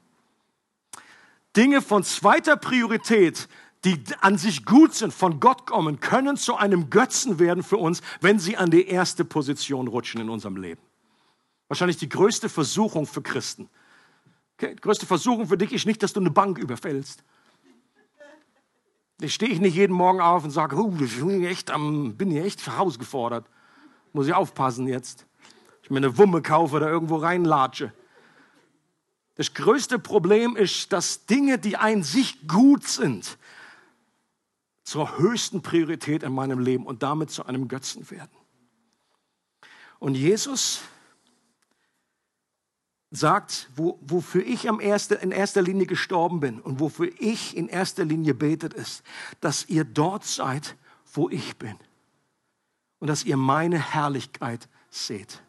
Dinge 1.56 1.82
von 1.82 2.04
zweiter 2.04 2.56
Priorität, 2.56 3.50
die 3.84 4.02
an 4.22 4.38
sich 4.38 4.66
gut 4.66 4.94
sind, 4.94 5.14
von 5.14 5.40
Gott 5.40 5.66
kommen, 5.66 6.00
können 6.00 6.38
zu 6.38 6.56
einem 6.56 6.90
Götzen 6.90 7.40
werden 7.40 7.64
für 7.64 7.78
uns, 7.78 8.02
wenn 8.22 8.40
sie 8.40 8.56
an 8.56 8.72
die 8.72 8.88
erste 8.88 9.26
Position 9.26 9.88
rutschen 9.88 10.22
in 10.22 10.30
unserem 10.30 10.56
Leben. 10.56 10.82
Wahrscheinlich 11.68 11.98
die 11.98 12.10
größte 12.10 12.48
Versuchung 12.48 13.06
für 13.06 13.22
Christen. 13.22 13.70
Okay? 14.58 14.76
Die 14.76 14.82
größte 14.82 15.06
Versuchung 15.06 15.48
für 15.48 15.58
dich 15.58 15.74
ist 15.74 15.86
nicht, 15.86 16.04
dass 16.04 16.14
du 16.14 16.20
eine 16.20 16.32
Bank 16.32 16.58
überfällst. 16.58 17.24
Da 19.20 19.28
stehe 19.28 19.52
ich 19.52 19.60
nicht 19.60 19.76
jeden 19.76 19.96
Morgen 19.96 20.20
auf 20.20 20.44
und 20.44 20.52
sage, 20.52 20.76
ich 20.76 21.66
bin 22.18 22.32
hier 22.32 22.44
echt 22.44 22.66
herausgefordert. 22.66 23.46
Muss 24.12 24.28
ich 24.28 24.34
aufpassen 24.34 24.88
jetzt. 24.88 25.26
Ich 25.82 25.90
mir 25.90 25.98
eine 25.98 26.18
Wumme 26.18 26.42
kaufe 26.42 26.76
oder 26.76 26.90
irgendwo 26.90 27.18
reinlatsche. 27.18 27.94
Das 29.36 29.54
größte 29.54 29.98
Problem 29.98 30.56
ist, 30.56 30.94
dass 30.94 31.26
Dinge, 31.26 31.58
die 31.58 31.78
ein 31.78 32.04
sich 32.04 32.48
gut 32.48 32.88
sind, 32.88 33.38
zur 34.84 35.18
höchsten 35.18 35.62
Priorität 35.62 36.24
in 36.24 36.34
meinem 36.34 36.60
Leben 36.60 36.86
und 36.86 37.04
damit 37.04 37.32
zu 37.32 37.46
einem 37.46 37.68
Götzen 37.68 38.10
werden. 38.12 38.36
Und 40.00 40.16
Jesus 40.16 40.82
sagt, 43.16 43.70
wo, 43.76 44.00
wofür 44.02 44.44
ich 44.44 44.68
am 44.68 44.80
erste, 44.80 45.16
in 45.16 45.32
erster 45.32 45.62
Linie 45.62 45.86
gestorben 45.86 46.40
bin 46.40 46.60
und 46.60 46.80
wofür 46.80 47.10
ich 47.20 47.56
in 47.56 47.70
erster 47.70 48.04
Linie 48.04 48.34
betet, 48.34 48.74
ist, 48.74 49.04
dass 49.40 49.70
ihr 49.70 49.84
dort 49.84 50.26
seid, 50.26 50.76
wo 51.14 51.30
ich 51.30 51.56
bin. 51.58 51.76
Und 53.00 53.08
dass 53.08 53.24
ihr 53.24 53.38
meine 53.38 53.78
Herrlichkeit 53.78 54.68
seht. 54.90 55.44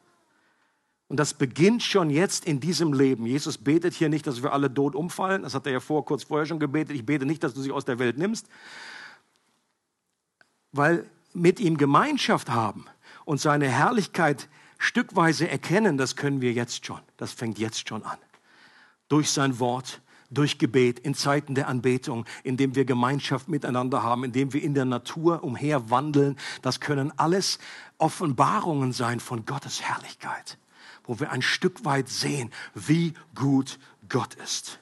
Und 1.08 1.16
das 1.16 1.32
beginnt 1.32 1.82
schon 1.82 2.10
jetzt 2.10 2.44
in 2.44 2.60
diesem 2.60 2.92
Leben. 2.92 3.24
Jesus 3.24 3.56
betet 3.56 3.94
hier 3.94 4.10
nicht, 4.10 4.26
dass 4.26 4.42
wir 4.42 4.52
alle 4.52 4.72
tot 4.72 4.94
umfallen. 4.94 5.42
Das 5.42 5.54
hat 5.54 5.66
er 5.66 5.72
ja 5.72 5.80
vor, 5.80 6.04
kurz 6.04 6.24
vorher 6.24 6.44
schon 6.44 6.58
gebetet. 6.58 6.94
Ich 6.94 7.06
bete 7.06 7.24
nicht, 7.24 7.42
dass 7.42 7.54
du 7.54 7.62
sie 7.62 7.72
aus 7.72 7.86
der 7.86 7.98
Welt 7.98 8.18
nimmst. 8.18 8.46
Weil 10.72 11.08
mit 11.32 11.60
ihm 11.60 11.78
Gemeinschaft 11.78 12.50
haben 12.50 12.86
und 13.24 13.40
seine 13.40 13.68
Herrlichkeit 13.68 14.48
stückweise 14.84 15.48
erkennen, 15.48 15.96
das 15.96 16.14
können 16.14 16.40
wir 16.40 16.52
jetzt 16.52 16.84
schon. 16.84 17.00
Das 17.16 17.32
fängt 17.32 17.58
jetzt 17.58 17.88
schon 17.88 18.04
an. 18.04 18.18
Durch 19.08 19.30
sein 19.30 19.58
Wort, 19.58 20.02
durch 20.30 20.58
Gebet, 20.58 20.98
in 20.98 21.14
Zeiten 21.14 21.54
der 21.54 21.68
Anbetung, 21.68 22.26
indem 22.42 22.74
wir 22.74 22.84
Gemeinschaft 22.84 23.48
miteinander 23.48 24.02
haben, 24.02 24.24
indem 24.24 24.52
wir 24.52 24.62
in 24.62 24.74
der 24.74 24.84
Natur 24.84 25.42
umherwandeln. 25.42 26.36
Das 26.62 26.80
können 26.80 27.12
alles 27.18 27.58
Offenbarungen 27.98 28.92
sein 28.92 29.20
von 29.20 29.46
Gottes 29.46 29.82
Herrlichkeit, 29.82 30.58
wo 31.04 31.18
wir 31.18 31.30
ein 31.30 31.42
Stück 31.42 31.84
weit 31.84 32.08
sehen, 32.08 32.50
wie 32.74 33.14
gut 33.34 33.78
Gott 34.08 34.34
ist. 34.34 34.80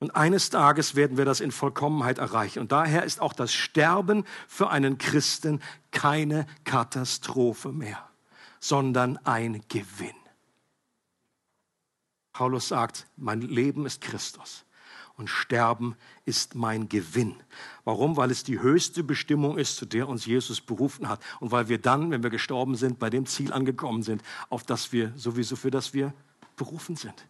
Und 0.00 0.14
eines 0.14 0.50
Tages 0.50 0.94
werden 0.94 1.16
wir 1.16 1.24
das 1.24 1.40
in 1.40 1.50
Vollkommenheit 1.50 2.18
erreichen. 2.18 2.60
Und 2.60 2.70
daher 2.70 3.02
ist 3.02 3.20
auch 3.20 3.32
das 3.32 3.52
Sterben 3.52 4.24
für 4.46 4.70
einen 4.70 4.96
Christen 4.98 5.60
keine 5.90 6.46
Katastrophe 6.62 7.72
mehr 7.72 8.07
sondern 8.60 9.16
ein 9.24 9.62
Gewinn. 9.68 10.14
Paulus 12.32 12.68
sagt, 12.68 13.06
mein 13.16 13.40
Leben 13.40 13.84
ist 13.86 14.00
Christus 14.00 14.64
und 15.18 15.28
Sterben 15.28 15.96
ist 16.24 16.54
mein 16.54 16.88
Gewinn. 16.88 17.34
Warum? 17.84 18.16
Weil 18.16 18.30
es 18.30 18.44
die 18.44 18.60
höchste 18.60 19.02
Bestimmung 19.02 19.58
ist, 19.58 19.76
zu 19.76 19.84
der 19.84 20.08
uns 20.08 20.24
Jesus 20.24 20.60
berufen 20.60 21.08
hat. 21.08 21.20
Und 21.40 21.50
weil 21.50 21.68
wir 21.68 21.78
dann, 21.78 22.12
wenn 22.12 22.22
wir 22.22 22.30
gestorben 22.30 22.76
sind, 22.76 23.00
bei 23.00 23.10
dem 23.10 23.26
Ziel 23.26 23.52
angekommen 23.52 24.04
sind, 24.04 24.22
auf 24.48 24.62
das 24.62 24.92
wir 24.92 25.12
sowieso 25.16 25.56
für 25.56 25.72
das 25.72 25.92
wir 25.92 26.14
berufen 26.56 26.94
sind. 26.94 27.26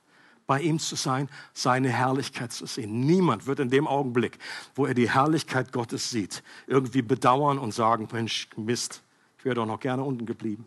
Bei 0.46 0.60
ihm 0.60 0.78
zu 0.78 0.96
sein, 0.96 1.30
seine 1.54 1.88
Herrlichkeit 1.88 2.52
zu 2.52 2.66
sehen. 2.66 3.00
Niemand 3.00 3.46
wird 3.46 3.60
in 3.60 3.70
dem 3.70 3.86
Augenblick, 3.86 4.38
wo 4.74 4.84
er 4.84 4.94
die 4.94 5.10
Herrlichkeit 5.10 5.72
Gottes 5.72 6.10
sieht, 6.10 6.42
irgendwie 6.66 7.02
bedauern 7.02 7.58
und 7.58 7.72
sagen, 7.72 8.08
Mensch, 8.12 8.48
Mist, 8.56 9.02
ich 9.38 9.44
wäre 9.44 9.56
doch 9.56 9.66
noch 9.66 9.80
gerne 9.80 10.04
unten 10.04 10.26
geblieben. 10.26 10.66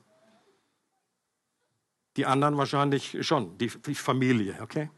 Die 2.17 2.25
anderen 2.25 2.57
wahrscheinlich 2.57 3.25
schon, 3.25 3.57
die, 3.57 3.69
Familie, 3.69 4.57
okay? 4.61 4.89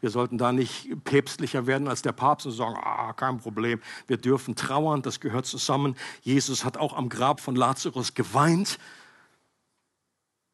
Wir 0.00 0.10
sollten 0.10 0.36
da 0.36 0.52
nicht 0.52 0.88
päpstlicher 1.04 1.66
werden 1.66 1.88
als 1.88 2.02
der 2.02 2.12
Papst 2.12 2.46
und 2.46 2.52
sagen, 2.52 2.76
ah, 2.76 3.12
kein 3.12 3.38
Problem, 3.38 3.80
wir 4.06 4.18
dürfen 4.18 4.54
trauern, 4.54 5.02
das 5.02 5.20
gehört 5.20 5.46
zusammen. 5.46 5.96
Jesus 6.22 6.64
hat 6.64 6.76
auch 6.76 6.94
am 6.94 7.08
Grab 7.08 7.40
von 7.40 7.56
Lazarus 7.56 8.14
geweint, 8.14 8.78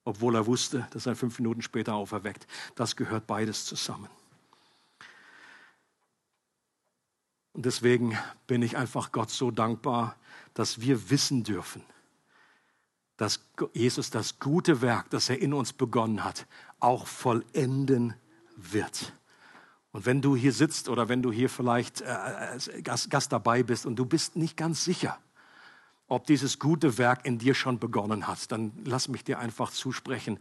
obwohl 0.05 0.35
er 0.35 0.46
wusste, 0.46 0.87
dass 0.90 1.07
er 1.07 1.16
fünf 1.16 1.38
Minuten 1.38 1.62
später 1.62 1.94
auferweckt. 1.94 2.46
Das 2.77 2.96
gehört 2.96 3.27
beides 3.27 3.64
zusammen. 3.64 4.09
Und 7.53 7.66
deswegen 7.66 8.18
bin 8.46 8.62
ich 8.62 8.77
einfach 8.77 9.12
Gott 9.12 9.31
so 9.31 9.51
dankbar, 9.51 10.16
dass 10.55 10.81
wir 10.81 11.11
wissen 11.11 11.44
dürfen, 11.44 11.83
dass 13.23 13.39
Jesus 13.73 14.11
das 14.11 14.41
gute 14.41 14.83
Werk, 14.83 15.09
das 15.11 15.31
er 15.31 15.41
in 15.41 15.55
uns 15.55 15.73
begonnen 15.73 16.25
hat, 16.25 16.45
auch 16.81 17.07
vollenden 17.07 18.15
wird. 18.57 19.13
Und 19.93 20.07
wenn 20.07 20.21
du 20.21 20.35
hier 20.35 20.53
sitzt 20.53 20.89
oder 20.89 21.09
wenn 21.09 21.23
du 21.23 21.31
hier 21.31 21.49
vielleicht 21.49 22.01
äh, 22.01 22.83
Gast, 22.83 23.11
Gast 23.11 23.31
dabei 23.31 23.63
bist 23.63 23.87
und 23.87 23.95
du 23.95 24.07
bist 24.07 24.35
nicht 24.35 24.57
ganz 24.57 24.83
sicher, 24.83 25.21
ob 26.09 26.27
dieses 26.27 26.59
gute 26.59 26.99
Werk 26.99 27.25
in 27.25 27.39
dir 27.39 27.55
schon 27.55 27.79
begonnen 27.79 28.27
hat, 28.27 28.51
dann 28.51 28.73
lass 28.85 29.07
mich 29.07 29.23
dir 29.23 29.39
einfach 29.39 29.71
zusprechen. 29.71 30.41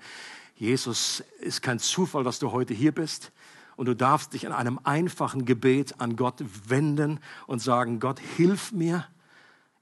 Jesus 0.56 1.24
ist 1.40 1.62
kein 1.62 1.78
Zufall, 1.78 2.24
dass 2.24 2.40
du 2.40 2.52
heute 2.52 2.74
hier 2.74 2.94
bist. 2.94 3.32
Und 3.76 3.86
du 3.86 3.96
darfst 3.96 4.34
dich 4.34 4.44
in 4.44 4.54
einem 4.54 4.80
einfachen 4.86 5.46
Gebet 5.46 6.02
an 6.02 6.16
Gott 6.16 6.44
wenden 6.68 7.20
und 7.46 7.60
sagen, 7.60 8.00
Gott, 8.00 8.20
hilf 8.20 8.72
mir. 8.72 9.06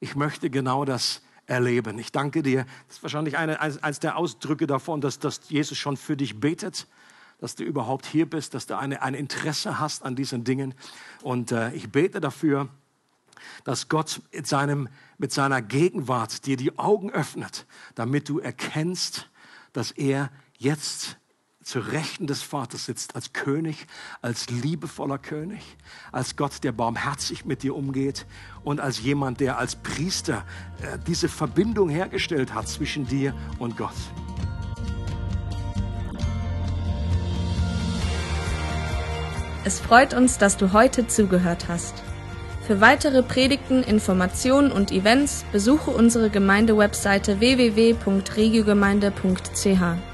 Ich 0.02 0.18
möchte 0.18 0.50
genau 0.50 0.84
das 0.84 1.22
erleben. 1.50 1.98
Ich 2.00 2.12
danke 2.12 2.44
dir. 2.44 2.66
Das 2.88 2.98
ist 2.98 3.04
wahrscheinlich 3.04 3.38
eine, 3.38 3.60
eines 3.60 4.00
der 4.00 4.18
Ausdrücke 4.18 4.68
davon, 4.68 5.02
dass, 5.02 5.20
dass 5.20 5.50
Jesus 5.50 5.78
schon 5.78 5.98
für 5.98 6.16
dich 6.16 6.40
betet, 6.40 6.88
dass 7.40 7.56
du 7.56 7.64
überhaupt 7.64 8.06
hier 8.06 8.30
bist, 8.30 8.54
dass 8.54 8.68
du 8.68 8.78
eine, 8.78 9.02
ein 9.02 9.14
Interesse 9.14 9.80
hast 9.80 10.04
an 10.04 10.16
diesen 10.16 10.44
Dingen. 10.44 10.74
Und 11.22 11.52
äh, 11.52 11.74
ich 11.74 11.92
bete 11.92 12.20
dafür, 12.20 12.70
dass 13.64 13.90
Gott 13.90 14.22
mit, 14.32 14.48
seinem, 14.48 14.90
mit 15.18 15.32
seiner 15.32 15.62
Gegenwart 15.62 16.46
dir 16.46 16.58
die 16.58 16.78
Augen 16.78 17.12
öffnet, 17.12 17.66
damit 17.96 18.30
du 18.30 18.40
erkennst, 18.40 19.30
dass 19.74 19.92
er 19.92 20.30
jetzt 20.58 21.19
zu 21.70 21.80
Rechten 21.80 22.26
des 22.26 22.42
Vaters 22.42 22.86
sitzt, 22.86 23.14
als 23.16 23.32
König, 23.32 23.86
als 24.24 24.50
liebevoller 24.50 25.20
König, 25.20 25.62
als 26.12 26.36
Gott, 26.36 26.64
der 26.64 26.72
barmherzig 26.72 27.46
mit 27.46 27.62
dir 27.62 27.76
umgeht 27.76 28.26
und 28.64 28.80
als 28.80 29.02
jemand, 29.02 29.40
der 29.40 29.60
als 29.60 29.76
Priester 29.76 30.44
äh, 30.82 30.98
diese 31.06 31.30
Verbindung 31.30 31.90
hergestellt 31.90 32.56
hat 32.56 32.68
zwischen 32.68 33.06
dir 33.06 33.36
und 33.60 33.78
Gott. 33.78 33.94
Es 39.64 39.80
freut 39.80 40.16
uns, 40.16 40.40
dass 40.40 40.58
du 40.58 40.74
heute 40.74 41.06
zugehört 41.06 41.68
hast. 41.68 41.94
Für 42.66 42.82
weitere 42.82 43.22
Predigten, 43.22 43.84
Informationen 43.84 44.72
und 44.72 44.92
Events 44.92 45.46
besuche 45.52 45.92
unsere 45.92 46.32
Gemeindewebseite 46.32 47.40
www.regiogemeinde.ch. 47.40 50.09